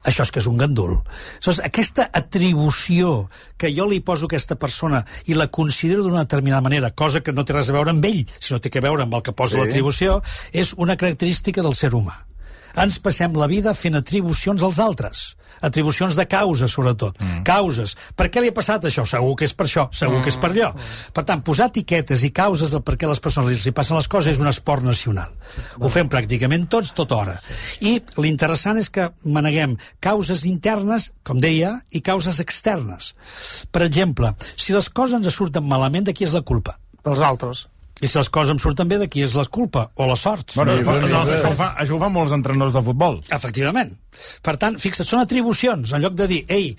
això 0.08 0.24
és 0.26 0.32
que 0.34 0.40
és 0.42 0.46
un 0.50 0.58
gandul. 0.60 0.98
Aleshores, 1.38 1.60
aquesta 1.64 2.08
atribució 2.12 3.28
que 3.56 3.72
jo 3.74 3.88
li 3.90 4.00
poso 4.00 4.26
a 4.26 4.30
aquesta 4.32 4.56
persona 4.56 5.04
i 5.26 5.34
la 5.34 5.48
considero 5.48 6.02
d'una 6.02 6.24
determinada 6.26 6.62
manera, 6.62 6.90
cosa 6.90 7.20
que 7.20 7.32
no 7.32 7.44
té 7.44 7.52
res 7.56 7.70
a 7.70 7.76
veure 7.76 7.90
amb 7.94 8.04
ell, 8.04 8.24
sinó 8.40 8.60
té 8.60 8.70
que 8.70 8.80
veure 8.84 9.02
amb 9.04 9.14
el 9.14 9.22
que 9.22 9.32
posa 9.32 9.56
Sí. 9.56 9.60
sí. 9.60 9.66
l'atribució, 9.66 10.22
és 10.52 10.74
una 10.76 10.96
característica 10.96 11.62
del 11.62 11.74
ser 11.74 11.94
humà. 11.94 12.27
Ens 12.82 12.98
passem 13.02 13.34
la 13.38 13.48
vida 13.50 13.74
fent 13.74 13.98
atribucions 13.98 14.62
als 14.62 14.78
altres. 14.82 15.24
Atribucions 15.64 16.14
de 16.14 16.24
causes, 16.30 16.70
sobretot. 16.70 17.18
Mm. 17.18 17.42
Causes. 17.46 17.96
Per 18.14 18.28
què 18.30 18.42
li 18.42 18.52
ha 18.52 18.54
passat 18.54 18.86
això? 18.86 19.04
Segur 19.08 19.34
que 19.38 19.48
és 19.48 19.54
per 19.58 19.66
això, 19.66 19.88
segur 19.90 20.20
mm. 20.20 20.24
que 20.24 20.32
és 20.32 20.38
per 20.38 20.52
allò. 20.52 20.70
Per 21.14 21.24
tant, 21.26 21.42
posar 21.46 21.70
etiquetes 21.72 22.22
i 22.26 22.32
causes 22.34 22.74
del 22.74 22.84
per 22.86 22.94
què 23.00 23.10
les 23.10 23.22
persones 23.24 23.56
els 23.56 23.66
hi 23.66 23.74
passen 23.74 23.98
les 23.98 24.10
coses 24.10 24.36
és 24.36 24.42
un 24.42 24.50
esport 24.50 24.86
nacional. 24.86 25.34
Ho 25.82 25.90
fem 25.90 26.10
pràcticament 26.10 26.68
tots, 26.70 26.94
tota 26.94 27.18
hora. 27.18 27.38
I 27.82 27.98
l'interessant 28.22 28.78
és 28.78 28.90
que 28.94 29.10
maneguem 29.26 29.74
causes 30.04 30.46
internes, 30.46 31.12
com 31.26 31.42
deia, 31.42 31.80
i 31.90 32.04
causes 32.06 32.38
externes. 32.44 33.14
Per 33.74 33.82
exemple, 33.86 34.34
si 34.54 34.76
les 34.76 34.90
coses 34.90 35.18
ens 35.18 35.34
surten 35.34 35.66
malament, 35.66 36.06
de 36.06 36.14
qui 36.14 36.28
és 36.28 36.36
la 36.36 36.46
culpa? 36.46 36.78
dels 37.08 37.24
altres. 37.24 37.66
I 38.00 38.06
si 38.06 38.14
les 38.18 38.28
coses 38.30 38.52
em 38.54 38.58
surten 38.62 38.86
bé, 38.88 38.98
de 39.00 39.08
qui 39.10 39.24
és 39.26 39.34
la 39.34 39.44
culpa? 39.50 39.88
O 39.98 40.06
la 40.06 40.14
sort? 40.16 40.52
Bueno, 40.54 40.76
Sí, 40.76 40.84
això, 40.84 41.24
sí. 41.26 41.32
això, 41.34 41.50
ho 41.50 41.56
fa, 41.58 41.68
això 41.82 41.96
ho 41.96 42.00
fan 42.02 42.12
molts 42.14 42.32
entrenadors 42.36 42.72
de 42.76 42.82
futbol. 42.86 43.20
Efectivament. 43.34 43.96
Per 44.42 44.54
tant, 44.56 44.78
fixa't, 44.78 45.06
són 45.08 45.20
atribucions. 45.24 45.92
En 45.92 46.02
lloc 46.02 46.14
de 46.18 46.28
dir, 46.30 46.44
ei, 46.48 46.76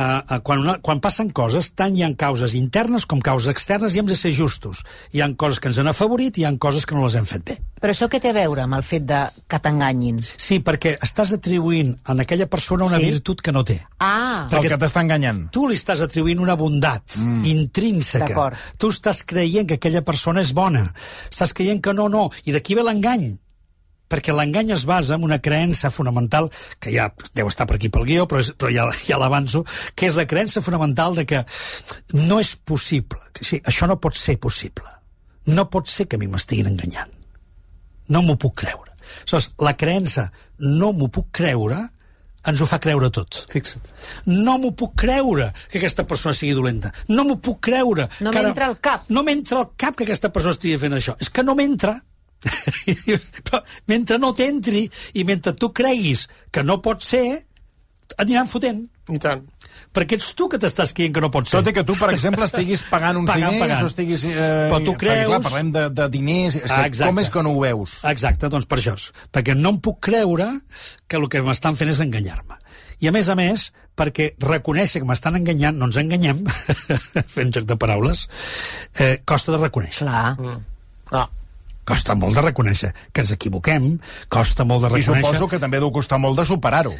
uh, 0.00 0.20
uh, 0.24 0.38
quan, 0.42 0.62
una, 0.64 0.78
quan 0.82 1.00
passen 1.04 1.30
coses, 1.36 1.70
tant 1.76 1.94
hi 1.96 2.02
ha 2.04 2.10
causes 2.18 2.54
internes 2.58 3.06
com 3.06 3.20
causes 3.22 3.50
externes 3.52 3.94
i 3.94 4.00
hem 4.00 4.08
de 4.08 4.16
ser 4.18 4.32
justos. 4.36 4.82
Hi 5.12 5.22
han 5.24 5.36
coses 5.38 5.60
que 5.60 5.70
ens 5.70 5.80
han 5.82 5.90
afavorit 5.92 6.38
i 6.38 6.44
hi 6.44 6.48
han 6.48 6.58
coses 6.58 6.86
que 6.88 6.96
no 6.96 7.04
les 7.04 7.16
hem 7.18 7.28
fet 7.28 7.44
bé. 7.46 7.58
Però 7.80 7.94
això 7.94 8.10
què 8.12 8.20
té 8.20 8.32
a 8.32 8.36
veure 8.36 8.64
amb 8.64 8.76
el 8.76 8.84
fet 8.86 9.06
de 9.08 9.20
que 9.48 9.60
t'enganyin? 9.62 10.18
Sí, 10.24 10.60
perquè 10.64 10.96
estàs 11.04 11.34
atribuint 11.36 11.94
a 12.04 12.16
aquella 12.24 12.48
persona 12.50 12.88
una 12.88 12.98
Sí? 13.00 13.10
virtut 13.10 13.40
que 13.40 13.52
no 13.52 13.64
té. 13.64 13.78
Ah, 14.00 14.48
El 14.50 14.66
que 14.66 14.76
t'està 14.76 15.00
enganyant. 15.04 15.46
Tu 15.52 15.66
li 15.68 15.76
estàs 15.78 16.00
atribuint 16.04 16.40
una 16.40 16.56
bondat 16.56 17.16
mm. 17.16 17.44
intrínseca. 17.44 18.50
Tu 18.76 18.90
estàs 18.92 19.22
creient 19.24 19.68
que 19.68 19.78
aquella 19.80 20.02
persona 20.02 20.40
és 20.40 20.52
bona. 20.52 20.92
Estàs 21.30 21.54
creient 21.56 21.80
que 21.80 21.94
no, 21.94 22.08
no. 22.08 22.30
I 22.44 22.52
d'aquí 22.52 22.74
ve 22.74 22.84
l'engany. 22.84 23.30
Perquè 24.10 24.34
l'engany 24.34 24.72
es 24.74 24.84
basa 24.88 25.16
en 25.16 25.24
una 25.26 25.38
creença 25.42 25.92
fonamental, 25.94 26.50
que 26.82 26.92
ja 26.94 27.10
deu 27.36 27.50
estar 27.50 27.68
per 27.70 27.78
aquí 27.78 27.90
pel 27.92 28.08
guió, 28.08 28.26
però, 28.30 28.42
és, 28.42 28.52
però 28.58 28.72
ja, 28.74 28.88
ja 29.06 29.20
l'avanço, 29.20 29.62
que 29.94 30.10
és 30.10 30.18
la 30.18 30.26
creença 30.30 30.62
fonamental 30.64 31.14
de 31.18 31.26
que 31.30 31.44
no 32.26 32.40
és 32.42 32.56
possible. 32.56 33.22
Que, 33.36 33.46
sí, 33.46 33.60
això 33.64 33.88
no 33.90 34.00
pot 34.02 34.18
ser 34.18 34.36
possible. 34.42 34.88
No 35.50 35.68
pot 35.70 35.88
ser 35.88 36.08
que 36.10 36.18
a 36.18 36.20
mi 36.20 36.28
m'estiguin 36.30 36.72
enganyant. 36.72 37.14
No 38.10 38.24
m'ho 38.26 38.36
puc 38.40 38.58
creure. 38.64 38.90
Aleshores, 39.00 39.52
la 39.62 39.76
creença 39.78 40.28
no 40.58 40.92
m'ho 40.92 41.08
puc 41.12 41.30
creure 41.38 41.86
ens 42.48 42.60
ho 42.60 42.66
fa 42.68 42.78
creure 42.80 43.10
tot. 43.12 43.42
Fixa't. 43.52 43.90
No 44.26 44.56
m'ho 44.60 44.70
puc 44.76 44.94
creure 45.02 45.50
que 45.68 45.80
aquesta 45.80 46.06
persona 46.08 46.32
sigui 46.36 46.54
dolenta. 46.56 46.92
No 47.12 47.26
m'ho 47.28 47.36
puc 47.44 47.60
creure. 47.68 48.08
No 48.24 48.32
m'entra 48.32 48.70
al 48.70 48.78
cap. 48.80 49.10
No 49.12 49.24
m'entra 49.26 49.60
al 49.60 49.68
cap 49.80 49.98
que 49.98 50.06
aquesta 50.06 50.30
persona 50.32 50.56
estigui 50.56 50.78
fent 50.80 50.96
això. 50.96 51.16
És 51.20 51.28
que 51.28 51.44
no 51.44 51.56
m'entra. 51.58 51.98
Però 53.46 53.60
mentre 53.90 54.18
no 54.18 54.32
t'entri 54.36 54.86
i 55.20 55.24
mentre 55.28 55.52
tu 55.58 55.72
creguis 55.76 56.26
que 56.52 56.62
no 56.64 56.80
pot 56.84 57.02
ser, 57.04 57.26
aniran 58.18 58.48
fotent. 58.50 58.86
I 59.10 59.18
tant. 59.18 59.40
Perquè 59.90 60.14
ets 60.20 60.28
tu 60.38 60.46
que 60.50 60.58
t'estàs 60.62 60.92
creient 60.94 61.16
que 61.16 61.22
no 61.24 61.30
pot 61.34 61.48
ser. 61.50 61.58
Tot 61.58 61.68
i 61.70 61.74
que 61.74 61.82
tu, 61.86 61.96
per 61.98 62.12
exemple, 62.14 62.44
estiguis 62.46 62.84
pagant 62.86 63.16
uns 63.18 63.26
Pagant, 63.26 63.50
diners 63.56 63.64
pagant. 63.64 63.82
o 63.82 63.90
estiguis... 63.90 64.22
Eh, 64.30 64.68
Però 64.70 64.78
tu 64.86 64.92
perquè, 64.94 65.00
creus- 65.02 65.30
Clar, 65.32 65.40
parlem 65.48 65.72
de, 65.74 65.82
de 65.98 66.06
diners... 66.14 66.56
És 66.60 66.68
que 66.68 66.76
Ah, 66.76 66.84
exacte. 66.86 67.10
com 67.10 67.18
és 67.24 67.30
que 67.34 67.42
no 67.42 67.54
ho 67.56 67.60
veus? 67.64 67.96
Exacte, 68.06 68.50
doncs 68.52 68.68
per 68.70 68.78
això. 68.78 68.94
Perquè 69.34 69.56
no 69.58 69.72
em 69.74 69.80
puc 69.82 69.98
creure 70.06 70.46
que 71.10 71.18
el 71.18 71.26
que 71.32 71.42
m'estan 71.42 71.74
fent 71.80 71.90
és 71.90 72.02
enganyar-me. 72.06 72.60
I 73.02 73.08
a 73.10 73.14
més 73.16 73.32
a 73.32 73.34
més, 73.34 73.66
perquè 73.98 74.30
reconèixer 74.44 75.02
que 75.02 75.08
m'estan 75.10 75.40
enganyant, 75.40 75.74
no 75.80 75.88
ens 75.90 75.98
enganyem, 75.98 76.44
fent 77.34 77.50
joc 77.56 77.66
de 77.66 77.78
paraules, 77.82 78.28
eh, 79.00 79.16
costa 79.26 79.56
de 79.56 79.62
reconèixer. 79.64 80.06
clar. 80.06 80.36
Ah, 81.10 81.26
Costa 81.88 82.14
molt 82.14 82.36
de 82.36 82.44
reconèixer 82.44 82.92
que 83.12 83.24
ens 83.24 83.32
equivoquem, 83.34 83.94
costa 84.28 84.66
molt 84.68 84.84
de 84.84 84.92
I 84.92 84.98
reconèixer... 84.98 85.24
suposo 85.24 85.48
que 85.48 85.62
també 85.62 85.80
deu 85.80 85.90
costar 85.94 86.20
molt 86.22 86.38
de 86.38 86.44
superar-ho. 86.48 86.94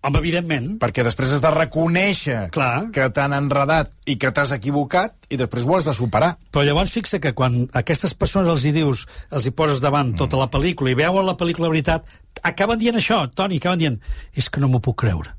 Home, 0.00 0.16
evidentment, 0.16 0.78
Perquè 0.80 1.02
després 1.04 1.34
has 1.34 1.42
de 1.44 1.50
reconèixer 1.52 2.46
Clar. 2.54 2.88
que 2.94 3.10
t'han 3.12 3.34
enredat 3.36 3.90
i 4.08 4.14
que 4.16 4.30
t'has 4.32 4.54
equivocat 4.56 5.12
i 5.28 5.36
després 5.36 5.66
ho 5.68 5.74
has 5.76 5.90
de 5.90 5.92
superar. 5.96 6.30
Però 6.48 6.64
llavors 6.64 6.94
fixa 6.96 7.20
que 7.20 7.34
quan 7.36 7.66
a 7.66 7.82
aquestes 7.82 8.14
persones 8.16 8.48
els 8.48 8.64
hi 8.64 8.72
dius, 8.72 9.04
els 9.28 9.44
hi 9.44 9.52
poses 9.52 9.82
davant 9.84 10.14
tota 10.16 10.40
la 10.40 10.48
pel·lícula 10.48 10.94
i 10.94 10.96
veuen 10.96 11.28
la 11.28 11.36
pel·lícula 11.36 11.68
de 11.68 11.74
veritat, 11.74 12.08
acaben 12.40 12.80
dient 12.80 12.96
això, 12.96 13.26
Toni, 13.36 13.60
acaben 13.60 13.82
dient, 13.82 14.00
és 14.32 14.48
que 14.48 14.62
no 14.62 14.72
m'ho 14.72 14.80
puc 14.80 15.02
creure. 15.04 15.36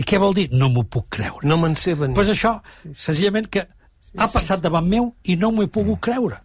I 0.00 0.04
què 0.04 0.16
vol 0.20 0.32
dir 0.36 0.48
no 0.56 0.70
m'ho 0.72 0.84
puc 0.88 1.10
creure? 1.18 1.44
no 1.44 1.60
me'n 1.60 1.76
sé 1.76 1.94
venir. 1.94 2.16
Doncs 2.16 2.20
pues 2.22 2.32
això, 2.32 2.56
senzillament 2.96 3.48
que 3.52 3.66
ha 4.16 4.28
passat 4.32 4.64
davant 4.64 4.88
meu 4.88 5.12
i 5.24 5.36
no 5.36 5.52
m'ho 5.52 5.64
he 5.64 5.72
pogut 5.72 6.00
creure. 6.00 6.40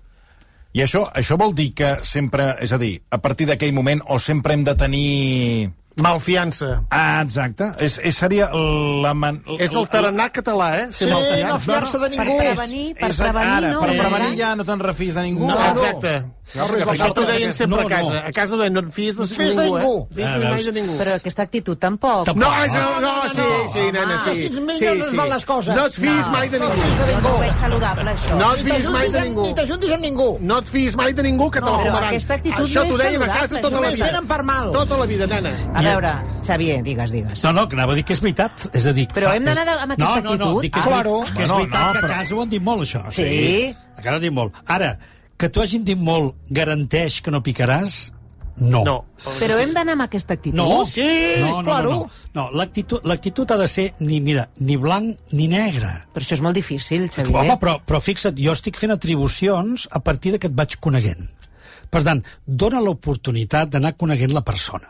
I 0.72 0.86
això, 0.86 1.04
això 1.20 1.36
vol 1.40 1.52
dir 1.56 1.74
que 1.76 1.98
sempre, 2.08 2.54
és 2.64 2.72
a 2.72 2.80
dir, 2.80 2.94
a 3.12 3.20
partir 3.20 3.50
d'aquell 3.50 3.74
moment 3.76 4.04
o 4.08 4.20
sempre 4.20 4.56
hem 4.56 4.64
de 4.68 4.76
tenir... 4.80 5.72
Malfiança. 6.00 6.84
Ah, 6.90 7.22
exacte. 7.24 7.68
És, 7.80 7.98
és 8.04 8.16
seria 8.16 8.48
la... 8.54 9.14
Man... 9.14 9.42
És 9.60 9.74
el 9.76 9.88
taranà 9.92 10.30
català, 10.32 10.70
eh? 10.80 10.88
Ser 10.92 11.10
Sí, 11.12 11.44
no 11.48 11.58
fiar-se 11.60 12.00
de 12.00 12.10
Per 12.10 12.26
ningú. 12.26 12.38
prevenir, 12.40 12.86
per 12.96 13.10
és, 13.12 13.18
prevenir, 13.20 13.52
ara, 13.58 13.72
no? 13.74 13.82
per 13.82 13.90
Eh? 13.92 13.98
prevenir 14.00 14.38
ja 14.40 14.54
no 14.56 14.64
te'n 14.66 14.80
refis 14.80 15.16
de 15.20 15.22
ningú. 15.28 15.48
No, 15.48 15.56
Claro. 15.58 15.82
exacte. 15.82 16.14
No, 16.54 16.66
No, 16.68 16.74
això 16.92 17.14
t'ho 17.16 17.24
deien 17.24 17.54
sempre 17.54 17.80
no, 17.80 17.88
a 17.88 17.90
casa. 17.90 18.12
no. 18.12 18.20
A 18.28 18.32
casa 18.36 18.58
deien, 18.60 18.74
no 18.74 18.82
et 18.82 18.90
fies 18.92 19.16
de 19.16 19.22
No 19.22 19.26
et 19.26 19.32
fies 19.38 19.56
de 19.56 19.62
ningú, 19.64 19.78
ningú. 19.78 20.08
eh? 20.12 20.16
Fies 20.16 20.28
Ah, 20.28 20.72
de 20.72 20.72
ningú. 20.82 20.98
Però 21.00 21.14
aquesta 21.16 21.44
actitud 21.44 21.78
tampoc. 21.80 22.26
Tampoc. 22.26 22.44
No, 22.44 22.50
això, 22.52 22.82
no, 22.82 23.00
no, 23.00 23.12
no, 23.24 23.30
sí, 23.30 23.38
no. 23.38 23.72
sí, 23.72 23.80
nena, 23.94 24.18
sí. 24.20 24.30
Així 24.32 24.50
sí, 24.54 24.62
millor 24.62 24.98
no 24.98 25.06
es 25.06 25.12
sí. 25.12 25.16
van 25.18 25.30
les 25.30 25.46
coses. 25.46 25.76
No 25.76 25.86
et 25.86 25.94
fies 25.94 26.26
No. 26.26 26.32
mai 26.34 26.50
de 26.50 26.60
No 26.60 26.68
ningú. 26.70 27.22
no 27.24 27.30
ho 27.36 27.40
veig 27.40 27.56
saludable, 27.62 28.12
això. 28.12 28.36
No 28.38 28.54
et 28.54 28.60
fies 28.68 28.90
mai 28.90 29.10
de 29.12 29.22
ningú. 29.22 29.44
ni 29.48 29.54
t'ajuntis 29.54 29.94
amb 29.94 30.04
ningú. 30.04 30.38
No 30.42 30.58
et 30.60 30.66
fies 30.68 30.96
mai 30.98 31.14
de 31.14 31.24
ningú 31.24 31.50
que 31.52 31.60
te 31.62 31.66
No, 31.66 31.72
la 31.72 31.78
però 31.78 31.88
fumaran. 31.88 32.10
aquesta 32.10 32.34
actitud 32.34 32.66
Això 32.66 32.84
no 32.84 32.90
t'ho 32.90 32.98
deien 32.98 33.24
a 33.24 33.28
casa 33.32 33.56
tota 33.62 33.70
la 33.70 33.76
només 33.82 33.94
vida. 33.96 34.06
venen 34.08 34.28
per 34.28 34.44
mal. 34.44 34.72
Tota 34.74 34.98
la 34.98 35.06
vida, 35.06 35.28
nena. 35.28 35.52
A 35.82 35.90
veure, 35.90 36.12
Xavier, 36.46 36.80
digues, 36.86 37.12
digues. 37.12 37.44
No, 37.44 37.52
no, 37.54 37.68
que 37.70 37.76
anava 37.76 37.94
a 37.94 37.96
dir 38.00 38.04
que 38.06 38.14
és 38.14 38.22
veritat. 38.22 38.70
És 38.74 38.86
a 38.86 38.94
dir, 38.94 39.08
Però 39.12 39.30
fa- 39.32 39.36
hem 39.36 39.44
d'anar 39.50 39.68
amb 39.68 39.92
aquesta 39.98 40.22
no, 40.22 40.22
no, 40.22 40.36
no, 40.38 40.46
actitud? 40.46 40.62
dic 40.62 40.74
que 40.74 40.80
és, 40.80 40.86
Ah, 40.86 40.90
claro. 40.90 41.16
que 41.36 41.44
és 41.44 41.50
No, 41.50 41.58
veritat 41.58 41.82
no, 41.86 41.92
que 41.92 41.98
a 41.98 42.02
però- 42.02 42.16
casa 42.16 42.36
ho 42.36 42.42
han 42.42 42.50
dit 42.50 42.62
molt, 42.62 42.82
això. 42.88 43.04
Sí. 43.12 43.76
A 43.98 44.02
casa 44.02 44.12
ho 44.12 44.16
han 44.16 44.22
dit 44.22 44.34
molt. 44.34 44.56
Ara, 44.68 44.98
que 45.38 45.50
tu 45.50 45.62
hagin 45.62 45.84
dit 45.84 45.98
molt 45.98 46.36
garanteix 46.50 47.22
que 47.22 47.32
no 47.32 47.42
picaràs? 47.44 48.12
No. 48.58 48.84
No. 48.86 49.06
Però 49.40 49.58
hem 49.58 49.72
d'anar 49.74 49.94
amb 49.94 50.04
aquesta 50.04 50.34
actitud. 50.36 50.56
No, 50.58 50.86
Sí, 50.86 51.02
no, 51.40 51.48
no, 51.48 51.64
claro. 51.64 51.90
no, 51.90 52.00
no. 52.34 52.44
no 52.52 52.52
l'actitud 52.52 53.00
l'actitud 53.06 53.50
ha 53.50 53.58
de 53.58 53.68
ser 53.68 53.94
ni, 54.00 54.20
mira, 54.22 54.50
ni 54.60 54.76
blanc 54.78 55.18
ni 55.32 55.48
negre. 55.48 55.88
Però 56.14 56.22
això 56.22 56.34
és 56.34 56.42
molt 56.42 56.54
difícil, 56.56 57.10
Xavier. 57.10 57.36
Home, 57.36 57.58
però, 57.58 57.80
però 57.84 58.00
fixa't, 58.00 58.36
jo 58.38 58.52
estic 58.52 58.78
fent 58.78 58.92
atribucions 58.92 59.88
a 59.90 60.00
partir 60.00 60.34
de 60.34 60.38
que 60.40 60.48
et 60.48 60.54
vaig 60.54 60.76
coneguent. 60.80 61.28
Per 61.90 62.04
tant, 62.04 62.22
dona 62.46 62.82
l'oportunitat 62.82 63.70
d'anar 63.70 63.96
coneguent 63.98 64.32
la 64.34 64.44
persona. 64.44 64.88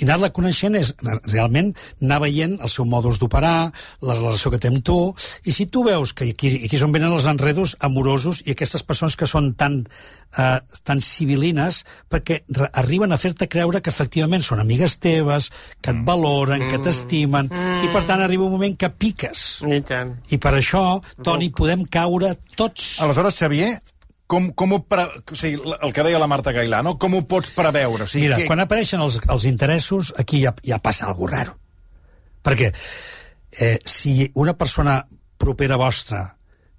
I 0.00 0.06
anar-la 0.06 0.32
coneixent 0.34 0.76
és 0.78 0.92
realment 1.30 1.72
anar 2.02 2.20
veient 2.24 2.56
el 2.60 2.72
seu 2.72 2.86
modus 2.88 3.20
d'operar, 3.22 3.70
la 4.02 4.18
relació 4.18 4.52
que 4.52 4.60
té 4.62 4.70
amb 4.72 4.82
tu, 4.86 4.98
i 5.44 5.54
si 5.54 5.68
tu 5.72 5.84
veus 5.86 6.12
que 6.16 6.30
aquí, 6.32 6.52
aquí 6.66 6.78
és 6.78 6.84
on 6.84 6.94
venen 6.94 7.14
els 7.14 7.28
enredos 7.30 7.76
amorosos 7.80 8.42
i 8.46 8.54
aquestes 8.54 8.84
persones 8.86 9.16
que 9.16 9.28
són 9.30 9.52
tan, 9.58 9.82
eh, 10.36 10.58
tan 10.84 11.02
civilines 11.04 11.82
perquè 12.10 12.42
arriben 12.72 13.12
a 13.12 13.20
fer-te 13.20 13.48
creure 13.52 13.82
que 13.82 13.92
efectivament 13.94 14.44
són 14.46 14.62
amigues 14.62 14.98
teves, 15.02 15.50
que 15.80 15.94
et 15.94 16.04
valoren, 16.06 16.68
que 16.70 16.80
t'estimen, 16.82 17.50
i 17.84 17.90
per 17.92 18.04
tant 18.08 18.22
arriba 18.22 18.46
un 18.46 18.56
moment 18.56 18.76
que 18.78 18.90
piques. 18.90 19.46
I 19.66 19.82
tant. 19.86 20.16
I 20.30 20.40
per 20.42 20.56
això, 20.58 20.86
Toni, 21.24 21.50
podem 21.50 21.84
caure 21.90 22.34
tots. 22.56 22.96
Aleshores, 23.04 23.38
Xavier, 23.38 23.76
com, 24.26 24.50
com 24.52 24.74
ho 24.76 24.80
pre... 24.88 25.06
o 25.06 25.38
sigui, 25.38 25.60
el 25.80 25.92
que 25.94 26.04
deia 26.06 26.20
la 26.22 26.28
Marta 26.30 26.54
Gailà, 26.54 26.82
no? 26.84 26.96
Com 27.02 27.14
ho 27.16 27.22
pots 27.28 27.52
preveure? 27.54 28.06
O 28.06 28.10
sigui, 28.10 28.26
Mira, 28.26 28.40
que... 28.42 28.48
quan 28.50 28.62
apareixen 28.62 29.02
els, 29.02 29.20
els 29.26 29.46
interessos, 29.48 30.12
aquí 30.18 30.42
ja, 30.44 30.54
ja 30.66 30.80
passa 30.82 31.06
alguna 31.10 31.38
raro. 31.38 31.56
Perquè 32.46 32.72
eh, 32.72 33.78
si 33.86 34.30
una 34.34 34.54
persona 34.58 35.00
propera 35.38 35.78
vostra 35.80 36.24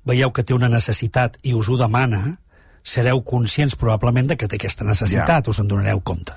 veieu 0.08 0.32
que 0.32 0.44
té 0.48 0.56
una 0.56 0.70
necessitat 0.72 1.38
i 1.44 1.54
us 1.58 1.70
ho 1.70 1.78
demana, 1.80 2.38
sereu 2.88 3.20
conscients 3.28 3.76
probablement 3.76 4.30
de 4.32 4.38
que 4.40 4.48
té 4.48 4.56
aquesta 4.56 4.88
necessitat, 4.88 5.44
ja. 5.46 5.52
us 5.52 5.60
en 5.60 5.68
donareu 5.68 6.00
compte. 6.08 6.36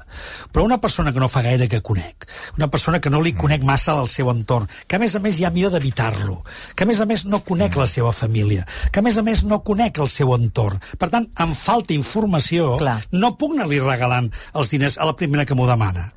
Però 0.50 0.64
una 0.66 0.80
persona 0.82 1.12
que 1.14 1.22
no 1.22 1.30
fa 1.30 1.44
gaire 1.46 1.68
que 1.70 1.82
conec, 1.86 2.26
una 2.58 2.70
persona 2.72 3.00
que 3.00 3.12
no 3.12 3.22
li 3.22 3.36
conec 3.38 3.64
massa 3.66 3.94
al 3.94 4.10
seu 4.10 4.32
entorn, 4.34 4.68
que 4.86 4.98
a 4.98 5.02
més 5.02 5.14
a 5.14 5.22
més 5.22 5.38
ja 5.38 5.52
mira 5.54 5.70
d'evitar-lo, 5.70 6.40
que 6.74 6.86
a 6.86 6.90
més 6.90 7.00
a 7.00 7.06
més 7.06 7.24
no 7.30 7.44
conec 7.46 7.78
la 7.78 7.86
seva 7.90 8.12
família, 8.16 8.66
que 8.90 8.98
a 8.98 9.06
més 9.06 9.18
a 9.18 9.26
més 9.26 9.44
no 9.46 9.62
conec 9.62 10.02
el 10.02 10.10
seu 10.10 10.34
entorn, 10.34 10.82
per 10.98 11.12
tant, 11.12 11.30
em 11.38 11.54
falta 11.54 11.94
informació, 11.94 12.76
Clar. 12.82 13.00
no 13.12 13.36
puc 13.38 13.54
anar-li 13.54 13.82
regalant 13.84 14.32
els 14.54 14.74
diners 14.74 14.98
a 14.98 15.06
la 15.06 15.14
primera 15.16 15.46
que 15.46 15.54
m'ho 15.54 15.70
demana. 15.70 16.10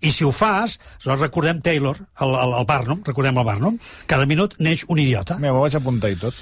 I 0.00 0.14
si 0.16 0.24
ho 0.24 0.30
fas, 0.32 0.78
aleshores 1.02 1.20
recordem 1.20 1.60
Taylor, 1.60 1.98
el, 2.24 2.30
el, 2.32 2.54
el 2.56 2.64
Barnum, 2.68 3.02
recordem 3.04 3.36
el 3.36 3.44
Barnum, 3.44 3.76
cada 4.08 4.24
minut 4.28 4.56
neix 4.58 4.86
un 4.88 5.00
idiota. 5.02 5.36
Mira, 5.40 5.52
m'ho 5.52 5.64
vaig 5.66 5.76
apuntar 5.76 6.08
i 6.12 6.16
tot. 6.16 6.38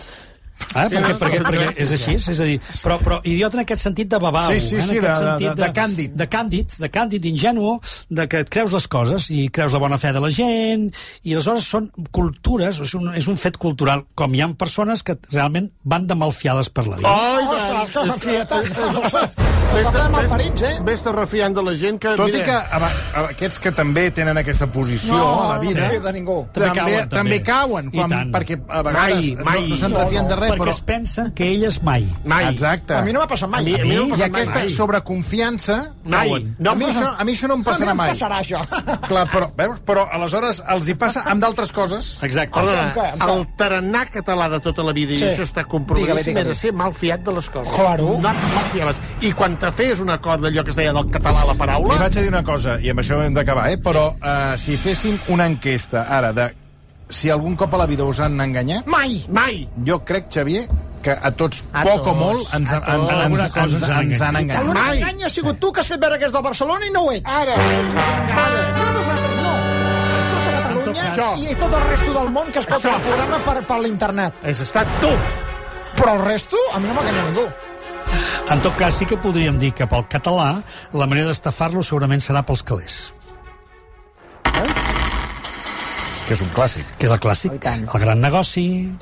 Eh? 0.75 0.89
Perquè, 0.91 1.15
perquè, 1.19 1.41
perquè 1.43 1.67
és 1.85 1.91
així, 1.95 2.15
és 2.19 2.41
a 2.41 2.45
dir, 2.45 2.59
però, 2.83 2.99
però 2.99 3.21
idiota 3.25 3.57
en 3.57 3.63
aquest 3.63 3.83
sentit 3.83 4.09
de 4.11 4.19
babau, 4.19 4.51
Sí, 4.53 4.61
sí, 4.61 4.75
eh? 4.75 4.81
en 4.81 4.89
sí, 4.89 4.99
aquest 4.99 5.03
de- 5.03 5.09
de- 5.09 5.29
sentit 5.29 5.49
de- 5.49 5.63
de 5.63 5.73
càndid. 5.73 6.11
de 6.19 6.29
càndid, 6.29 6.77
de 6.79 6.91
càndid, 6.91 7.25
ingenuo, 7.31 7.81
de 8.11 8.27
que 8.29 8.41
et 8.41 8.49
creus 8.51 8.73
les 8.73 8.89
coses 8.89 9.31
i 9.31 9.49
creus 9.51 9.73
la 9.73 9.79
bona 9.79 9.99
fe 9.99 10.13
de 10.13 10.21
la 10.21 10.31
gent, 10.31 10.91
i 11.23 11.33
aleshores 11.35 11.65
són 11.65 11.91
cultures, 12.11 12.81
és 12.81 12.95
un, 12.95 13.15
és 13.15 13.27
un 13.29 13.37
fet 13.37 13.57
cultural, 13.57 14.05
com 14.15 14.35
hi 14.35 14.43
ha 14.43 14.49
persones 14.59 15.03
que 15.03 15.17
realment 15.31 15.71
van 15.85 16.07
de 16.07 16.15
malfiades 16.15 16.69
per 16.71 16.87
la 16.89 16.97
vida. 16.97 17.09
Oh, 17.09 17.39
i 17.41 17.45
Ostres, 17.45 17.93
tant. 17.93 18.13
que 18.13 18.21
fieta. 18.21 18.63
Vés-te- 18.63 18.77
Parlem 18.79 19.68
vés- 19.75 20.11
malferits, 20.11 20.63
eh? 20.63 20.75
Vés-te 20.85 21.13
refiant 21.13 21.55
de 21.55 21.63
la 21.63 21.75
gent 21.79 21.99
que... 22.03 22.15
Tot 22.19 22.33
i 22.35 22.41
que 22.45 22.55
a, 22.55 22.79
a, 22.79 23.23
aquests 23.29 23.59
que 23.63 23.73
també 23.77 24.09
tenen 24.15 24.39
aquesta 24.41 24.67
posició 24.73 25.17
a 25.19 25.53
la 25.55 25.59
vida... 25.63 25.89
no 25.93 26.01
de 26.07 26.13
ningú. 26.17 26.37
També, 26.53 26.69
També 26.69 26.81
cauen, 26.81 27.09
també. 27.09 27.19
també. 27.19 27.39
cauen, 27.47 27.91
I 27.93 27.99
quan, 27.99 28.33
perquè 28.35 28.59
a 28.69 28.83
vegades 28.87 29.15
Mai, 29.19 29.45
mai. 29.45 29.61
no, 29.63 29.69
no 29.69 29.77
se'n 29.83 29.93
No, 29.93 29.99
refien 30.03 30.23
no, 30.25 30.29
de 30.33 30.37
res, 30.41 30.51
perquè 30.53 30.65
però... 30.65 30.75
es 30.75 30.81
pensen 30.89 31.33
que 31.39 31.49
elles 31.53 31.81
mai. 31.83 32.07
Mai. 32.25 32.47
Exacte. 32.53 32.95
A 32.97 33.03
mi 33.07 33.13
no 33.13 33.21
m'ha 33.23 33.29
passat 33.31 33.51
mai. 33.53 33.61
A 33.61 33.65
mi- 33.65 33.75
a 33.81 33.85
mi 33.85 33.95
no 33.95 34.07
m'ha 34.07 34.09
I 34.09 34.11
passat 34.17 34.31
mai, 34.33 34.41
aquesta 34.43 34.59
mai. 34.65 34.71
sobreconfiança... 34.77 35.79
Mai. 36.05 36.29
cauen. 36.29 36.49
No, 36.59 36.71
a, 36.73 36.75
mi 36.75 36.85
això, 36.89 37.07
a 37.19 37.25
mi 37.29 37.33
això 37.37 37.49
no 37.53 37.59
em 37.59 37.61
A 37.61 37.65
mi 37.65 37.69
passarà 37.69 37.85
no 37.87 37.91
em 37.97 38.01
mai. 38.03 38.11
passarà, 38.15 38.41
això. 38.43 38.63
Clar, 39.11 39.27
però, 39.33 39.51
veus? 39.59 39.81
però 39.87 40.07
aleshores 40.19 40.63
els 40.75 40.89
hi 40.89 40.95
passa 40.99 41.25
amb 41.29 41.43
d'altres 41.45 41.73
coses. 41.77 42.11
Exacte. 42.27 42.57
Perdona, 42.59 43.29
el 43.29 43.45
tarannà 43.59 44.05
català 44.11 44.49
de 44.53 44.61
tota 44.65 44.83
la 44.87 44.93
vida, 44.97 45.15
Sí. 45.19 45.25
i 45.25 45.29
això 45.31 45.45
està 45.47 45.65
digue-li. 46.37 46.49
de 46.49 46.55
ser 46.55 46.73
mal 46.73 46.95
fiat 46.95 47.23
de 47.27 47.33
les 47.37 47.49
coses. 47.51 47.73
Claro. 47.75 48.17
No 48.19 48.29
mal 48.55 48.69
fiades. 48.73 49.01
I 49.21 49.33
quan 49.33 49.58
fes 49.75 50.01
un 50.01 50.11
acord 50.11 50.43
d'allò 50.45 50.63
que 50.65 50.71
es 50.71 50.77
deia 50.79 50.93
del 50.93 51.11
català 51.11 51.43
a 51.43 51.47
la 51.51 51.55
paraula... 51.59 51.97
vaig 51.99 52.17
a 52.17 52.21
dir 52.23 52.29
una 52.31 52.43
cosa, 52.47 52.79
i 52.81 52.91
amb 52.91 53.01
això 53.03 53.19
hem 53.25 53.35
d'acabar, 53.35 53.69
eh? 53.73 53.79
però 53.83 54.13
uh, 54.15 54.57
si 54.57 54.77
féssim 54.79 55.19
una 55.35 55.47
enquesta 55.51 56.07
ara 56.09 56.33
de 56.33 56.49
si 57.11 57.31
algun 57.33 57.57
cop 57.57 57.73
a 57.75 57.79
la 57.81 57.87
vida 57.89 58.05
us 58.05 58.21
han 58.21 58.39
enganyat, 58.41 58.87
Mai. 58.87 59.23
Mai! 59.33 59.63
jo 59.85 59.99
crec, 60.05 60.27
Xavier, 60.31 60.67
que 61.03 61.11
a 61.15 61.31
tots, 61.33 61.63
A 61.73 61.83
poc 61.87 62.03
o 62.03 62.05
tots, 62.05 62.19
molt, 62.21 62.55
ens, 62.55 62.71
a 62.73 62.77
ens, 62.77 62.85
tots. 62.85 63.13
ens, 63.25 63.53
cosa 63.55 63.63
ens, 63.63 63.73
ens 63.73 63.89
han 63.89 64.11
ens 64.13 64.23
han 64.23 64.37
enganyat. 64.37 64.41
enganyat. 64.41 64.65
L'únic 64.67 64.83
Mai. 64.85 64.99
engany 64.99 65.25
ha 65.25 65.31
sigut 65.33 65.59
tu, 65.59 65.73
que 65.73 65.81
has 65.81 65.89
fet 65.89 66.01
veure 66.03 66.19
que 66.19 66.27
és 66.29 66.33
del 66.35 66.43
Barcelona 66.45 66.87
i 66.87 66.93
no 66.93 67.05
ho 67.07 67.13
ets. 67.13 67.33
Ara! 67.33 67.55
Ara! 67.55 68.63
Nosaltres 68.99 69.37
no. 69.43 69.55
Tota 70.29 70.53
Catalunya 70.59 71.07
cas- 71.17 71.41
i 71.49 71.55
tot 71.65 71.73
el 71.81 71.87
resto 71.89 72.13
del 72.19 72.31
món 72.37 72.53
que 72.53 72.61
escolta 72.61 72.93
el 72.95 73.01
programa 73.09 73.39
per, 73.49 73.57
per 73.73 73.79
l'internet. 73.87 74.45
Has 74.45 74.61
estat 74.67 74.87
tu! 75.01 75.15
Però 75.99 76.13
el 76.15 76.23
resto, 76.29 76.61
a 76.75 76.79
mi 76.79 76.87
no 76.93 76.95
m'enganya 76.95 77.25
ningú. 77.31 77.47
En 78.49 78.63
tot 78.65 78.73
cas, 78.81 78.97
sí 78.97 79.05
que 79.05 79.19
podríem 79.21 79.59
dir 79.61 79.75
que 79.77 79.85
pel 79.85 80.07
català 80.09 80.49
la 80.97 81.07
manera 81.11 81.29
d'estafar-lo 81.29 81.83
segurament 81.85 82.25
serà 82.25 82.41
pels 82.49 82.65
calés. 82.65 82.97
Que 86.29 86.35
és 86.37 86.41
un 86.45 86.51
clàssic. 86.53 86.85
que 86.99 87.07
és 87.07 87.13
el 87.13 87.21
clàssic, 87.25 87.53
Oh, 87.57 87.97
el 87.97 88.01
gran 88.03 88.21
negoci, 88.21 88.93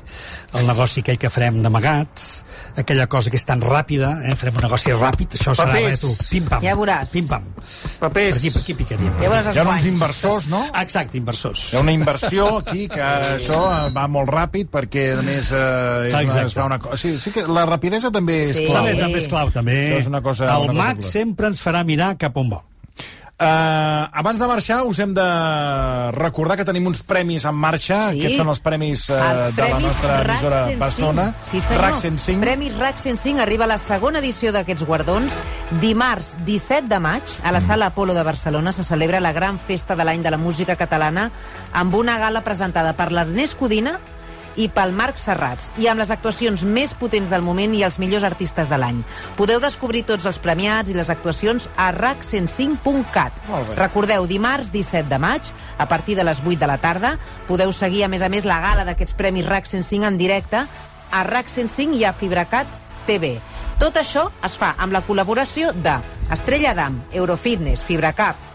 el 0.55 0.65
negoci 0.65 1.01
aquell 1.01 1.17
que 1.19 1.29
farem 1.29 1.57
d'amagats, 1.61 2.45
aquella 2.79 3.07
cosa 3.11 3.29
que 3.29 3.35
és 3.35 3.43
tan 3.45 3.59
ràpida, 3.59 4.13
eh? 4.23 4.35
farem 4.39 4.55
un 4.55 4.63
negoci 4.63 4.93
ràpid, 4.95 5.35
això 5.35 5.51
serà 5.53 5.73
Papers. 5.73 5.97
eh, 5.97 6.07
tu, 6.07 6.15
pim-pam. 6.31 6.63
Ja 6.63 6.73
veuràs. 6.79 7.11
Pim-pam. 7.11 7.43
Papers. 7.99 8.37
Per 8.37 8.39
aquí, 8.39 8.51
per 8.51 8.61
aquí 8.61 8.73
picaríem. 8.79 9.13
Ja 9.19 9.29
veuràs 9.29 9.47
els 9.51 9.55
Hi 9.55 9.59
ha 9.59 9.63
uns 9.63 9.69
guanys. 9.73 9.85
inversors, 9.91 10.47
no? 10.47 10.61
Exacte, 10.81 11.17
inversors. 11.17 11.73
Hi 11.73 11.75
ha 11.75 11.79
una 11.81 11.91
inversió 11.91 12.47
aquí 12.59 12.87
que 12.87 13.01
això 13.03 13.59
va 13.93 14.07
molt 14.07 14.29
ràpid 14.29 14.69
perquè, 14.71 15.19
a 15.19 15.21
més, 15.21 15.51
eh, 15.51 16.07
és 16.07 16.13
una, 16.31 16.41
es 16.45 16.53
fa 16.53 16.63
una 16.65 16.79
cosa... 16.79 16.95
Sí, 16.95 17.17
sí 17.19 17.31
que 17.31 17.43
la 17.45 17.65
rapidesa 17.65 18.09
també 18.09 18.39
és 18.49 18.55
Sí. 18.55 18.65
clau. 18.65 18.85
També, 18.85 18.95
també 19.01 19.17
és 19.19 19.27
clau, 19.27 19.51
també. 19.51 19.89
Això 19.89 19.97
és 19.97 20.07
una 20.07 20.21
cosa- 20.21 20.45
el 20.45 20.57
una 20.63 20.67
cosa 20.67 20.77
mag 20.79 20.97
clau. 20.99 21.11
sempre 21.11 21.47
ens 21.47 21.61
farà 21.61 21.83
mirar 21.83 22.15
cap 22.17 22.37
on 22.37 22.49
vol. 22.49 22.63
Uh, 23.37 24.09
abans 24.17 24.39
de 24.39 24.47
marxar, 24.49 24.79
us 24.89 24.97
hem 24.97 25.11
de 25.13 25.25
recordar 26.15 26.55
que 26.57 26.63
tenim 26.65 26.87
uns 26.89 27.03
premis 27.05 27.43
en 27.45 27.53
marxa. 27.53 28.07
Sí. 28.09 28.23
Aquests 28.23 28.41
són 28.41 28.49
els 28.49 28.61
premis 28.65 29.03
uh, 29.11 29.19
Els 29.19 29.53
de 29.53 29.61
la 29.61 29.67
Premis 29.75 29.85
nostra 29.85 30.15
RAC 30.15 30.31
emissora 30.31 30.61
105. 30.71 30.79
Barcelona. 30.81 31.25
Sí, 31.45 31.61
senyor. 31.61 31.83
RAC 31.83 31.99
105. 32.01 32.41
Premis 32.41 32.79
RAC 32.81 33.03
105 33.05 33.45
arriba 33.45 33.69
la 33.69 33.77
segona 33.77 34.23
edició 34.25 34.55
d'aquests 34.55 34.87
guardons. 34.89 35.37
Dimarts 35.83 36.33
17 36.49 36.89
de 36.89 37.01
maig, 37.03 37.37
a 37.45 37.53
la 37.53 37.61
Sala 37.61 37.93
Apolo 37.93 38.17
de 38.17 38.25
Barcelona, 38.25 38.73
se 38.73 38.81
celebra 38.81 39.21
la 39.21 39.35
gran 39.37 39.61
festa 39.61 39.95
de 39.95 40.09
l'any 40.09 40.25
de 40.25 40.33
la 40.33 40.41
música 40.41 40.73
catalana 40.75 41.29
amb 41.77 41.93
una 41.93 42.17
gala 42.17 42.41
presentada 42.41 42.97
per 42.97 43.11
l'Ernest 43.13 43.61
Codina 43.61 43.99
i 44.57 44.67
pel 44.73 44.91
Marc 44.97 45.19
Serrats, 45.21 45.69
i 45.77 45.87
amb 45.87 46.01
les 46.01 46.11
actuacions 46.11 46.65
més 46.65 46.93
potents 46.97 47.29
del 47.31 47.45
moment 47.45 47.73
i 47.77 47.83
els 47.85 47.99
millors 48.01 48.25
artistes 48.27 48.71
de 48.73 48.79
l'any. 48.81 49.03
Podeu 49.37 49.61
descobrir 49.63 50.03
tots 50.09 50.25
els 50.29 50.39
premiats 50.41 50.89
i 50.89 50.97
les 50.97 51.11
actuacions 51.13 51.69
a 51.77 51.91
rac105.cat. 51.95 53.37
Recordeu, 53.77 54.25
dimarts 54.27 54.71
17 54.73 55.07
de 55.09 55.21
maig, 55.21 55.53
a 55.77 55.87
partir 55.87 56.17
de 56.17 56.25
les 56.27 56.41
8 56.43 56.57
de 56.59 56.69
la 56.69 56.79
tarda, 56.81 57.15
podeu 57.47 57.71
seguir, 57.71 58.03
a 58.03 58.11
més 58.11 58.25
a 58.25 58.31
més, 58.33 58.45
la 58.49 58.59
gala 58.63 58.85
d'aquests 58.87 59.15
Premis 59.17 59.47
RAC 59.47 59.69
105 59.69 60.09
en 60.09 60.17
directe 60.17 60.65
a 61.11 61.23
RAC 61.23 61.49
105 61.53 62.01
i 62.01 62.03
a 62.05 62.13
Fibracat 62.13 62.67
TV. 63.07 63.37
Tot 63.77 63.97
això 64.01 64.27
es 64.45 64.57
fa 64.57 64.73
amb 64.81 64.95
la 64.95 65.03
col·laboració 65.05 65.71
de 65.85 65.93
Estrella 66.33 66.73
d'Am, 66.73 66.97
Eurofitness, 67.13 67.85
Fibracap, 67.85 68.47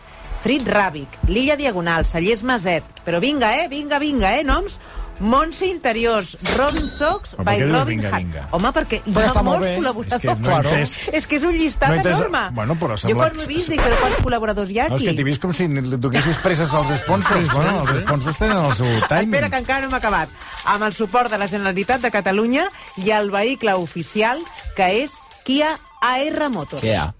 Frit 0.42 0.66
Ràbic, 0.66 1.20
l'Illa 1.30 1.54
Diagonal, 1.54 2.02
Cellers 2.04 2.42
Maset, 2.42 2.82
però 3.06 3.20
vinga, 3.22 3.52
eh, 3.60 3.68
vinga, 3.70 4.00
vinga, 4.02 4.34
eh, 4.34 4.42
noms? 4.42 4.80
Montse 5.22 5.66
Interiors, 5.70 6.37
Robin 6.58 6.88
Socks, 6.90 7.37
per 7.37 7.44
by 7.46 7.56
dius 7.61 7.70
Robin 7.70 8.00
vinga, 8.00 8.08
Hat. 8.11 8.18
vinga? 8.24 8.48
Home, 8.50 8.72
perquè 8.74 8.98
hi 9.06 9.12
ha 9.14 9.26
molt 9.32 9.44
molts 9.44 9.64
bé. 9.64 9.76
col·laboradors. 9.78 10.12
És 10.12 10.20
que 10.20 10.35
no 10.35 10.50
he 10.50 10.56
entès. 10.58 10.94
és 11.12 11.26
que 11.30 11.37
és 11.37 11.42
un 11.44 11.52
llistat 11.56 11.88
No 11.90 11.94
entès- 12.00 12.16
enorme. 12.18 12.40
Bueno, 12.52 12.74
però 12.74 12.90
jo 12.96 12.96
sembla 12.96 13.16
quan 13.16 13.30
que- 13.32 13.38
m'ho 13.38 13.44
he 13.44 13.54
vist 13.54 13.68
dic, 13.70 13.80
però 13.80 13.98
quants 14.00 14.18
col·laboradors 14.18 14.70
hi 14.70 14.78
ha 14.80 14.88
No, 14.88 14.96
és 14.96 15.02
aquí? 15.02 15.06
que 15.11 15.14
t'he 15.16 15.24
vist 15.24 15.40
com 15.42 15.52
si 15.52 15.68
li 15.68 15.96
donessis 15.96 16.37
presses 16.38 16.74
als 16.74 16.88
sponsors. 17.02 17.52
bueno, 17.52 17.85
els 17.88 18.00
sponsors 18.02 18.37
tenen 18.38 18.58
el 18.58 18.74
seu 18.74 18.87
timing. 19.08 19.35
Espera, 19.35 19.50
que 19.50 19.56
encara 19.58 19.80
no 19.80 19.87
hem 19.87 19.94
acabat. 19.94 20.28
Amb 20.64 20.82
el 20.85 20.92
suport 20.92 21.30
de 21.30 21.38
la 21.38 21.46
Generalitat 21.48 22.00
de 22.00 22.11
Catalunya 22.11 22.68
i 22.96 23.11
el 23.11 23.30
vehicle 23.30 23.74
oficial, 23.74 24.38
que 24.76 25.02
és 25.04 25.12
Kia 25.44 25.78
AR 26.00 26.50
Motors. 26.50 26.82
Kia. 26.82 27.14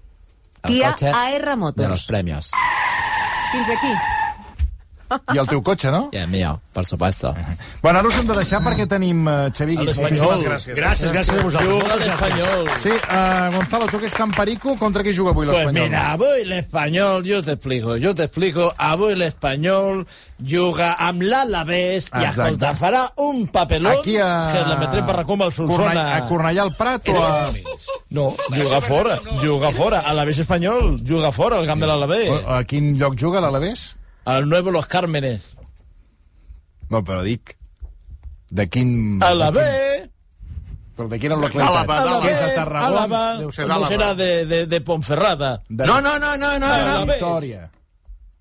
El 0.63 0.69
Kia 0.69 0.95
AR 1.13 1.45
de 1.49 1.55
Motors. 1.55 1.89
los 1.89 2.03
premios. 2.05 2.51
Fins 3.53 3.69
aquí. 3.69 3.93
I 5.33 5.39
el 5.41 5.47
teu 5.47 5.61
cotxe, 5.63 5.91
no? 5.91 6.09
Y 6.11 6.17
el 6.17 6.27
mío, 6.27 6.61
por 6.73 6.85
supuesto. 6.85 7.35
Bueno, 7.81 7.99
ara 7.99 8.07
us 8.07 8.15
hem 8.17 8.27
de 8.27 8.35
deixar 8.37 8.61
perquè 8.65 8.87
tenim 8.89 9.25
uh, 9.27 9.49
Xavi 9.53 9.77
Guix. 9.77 9.97
Moltíssimes 9.99 10.43
gràcies. 10.47 10.75
Gràcies, 10.77 11.11
gràcies 11.13 11.39
a 11.39 11.43
vosaltres. 11.43 12.81
Sí, 12.83 12.89
uh, 12.93 13.51
Gonzalo, 13.55 13.87
tu 13.91 13.99
que 13.99 14.07
ets 14.07 14.15
Camparico, 14.17 14.75
contra 14.77 15.03
qui 15.03 15.13
juga 15.13 15.31
avui 15.31 15.45
Pues 15.47 15.57
l'Espanyol? 15.57 15.89
mira, 15.89 16.03
avui 16.13 16.43
l'Espanyol, 16.49 17.23
jo 17.27 17.41
t'explico, 17.43 17.97
jo 18.01 18.13
t'explico, 18.15 18.71
avui 18.77 19.15
l'Espanyol 19.15 20.05
juga 20.43 20.93
amb 20.99 21.21
l'Alavés 21.23 22.09
i, 22.11 22.25
escolta, 22.27 22.73
farà 22.75 23.05
un 23.23 23.47
papelón 23.47 23.99
Aquí 23.99 24.17
a... 24.19 24.49
que 24.51 24.63
la 24.67 24.77
metrem 24.81 25.05
per 25.07 25.15
racó 25.21 25.37
amb 25.37 25.47
el 25.47 25.53
Solsona. 25.55 25.77
Cornellà, 25.77 26.05
a 26.17 26.27
Cornellà 26.27 26.67
al 26.67 26.73
Prat 26.77 27.09
o 27.13 27.17
a... 27.23 27.33
No, 28.13 28.27
juga 28.53 28.79
fora, 28.81 29.17
juga 29.41 29.71
fora. 29.73 30.03
Alavés 30.05 30.37
espanyol, 30.43 30.99
juga 31.01 31.31
fora, 31.33 31.57
al 31.57 31.65
camp 31.65 31.81
de 31.81 31.87
l'Alavés. 31.89 32.29
A 32.45 32.59
quin 32.67 32.93
lloc 32.99 33.15
juga 33.17 33.41
l'Alavés? 33.41 33.95
Al 34.25 34.47
Nuevo 34.49 34.71
Los 34.71 34.85
Cármenes. 34.87 35.55
No, 36.89 37.03
però 37.03 37.21
dic... 37.25 37.55
De 38.53 38.67
quin... 38.69 39.19
Alavés, 39.25 40.09
Però 40.93 41.07
de 41.09 41.17
quina 41.17 41.33
localitat? 41.33 41.71
Àlava, 41.73 41.95
d'Àlava. 41.97 42.19
Que 42.21 42.31
és 42.31 42.41
de 42.43 42.49
Tarragona? 42.53 42.89
Àlava, 42.91 43.21
Deu 43.39 43.49
ser 43.55 43.63
no 43.65 43.79
d'Àlava. 43.79 43.87
serà 43.89 44.09
de, 44.13 44.27
de, 44.45 44.59
de 44.69 44.79
Ponferrada. 44.85 45.49
De... 45.67 45.87
No, 45.89 45.95
no, 46.05 46.19
no, 46.21 46.35
no, 46.37 46.51
no, 46.61 46.67
de 46.69 46.83
no. 46.91 46.99
Victòria. 47.09 47.63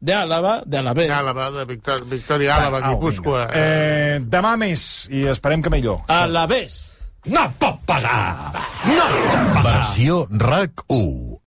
De 0.03 0.13
Àlava, 0.13 0.59
de 0.67 0.77
Alavés. 0.83 1.09
Àlava, 1.17 1.47
de 1.55 1.65
Victòria, 1.71 2.05
Victòria 2.11 2.57
Àlava, 2.59 2.83
Au, 2.85 2.99
Guipúscoa. 2.99 3.47
vinga. 3.47 3.63
Eh, 3.63 4.21
demà 4.37 4.53
més, 4.61 4.85
i 5.09 5.25
esperem 5.33 5.65
que 5.65 5.73
millor. 5.73 6.03
Alavés. 6.13 6.77
No 7.33 7.47
pot 7.57 7.81
pagar! 7.87 8.53
Versió 9.63 10.27
RAC 10.29 10.85
1. 10.91 11.39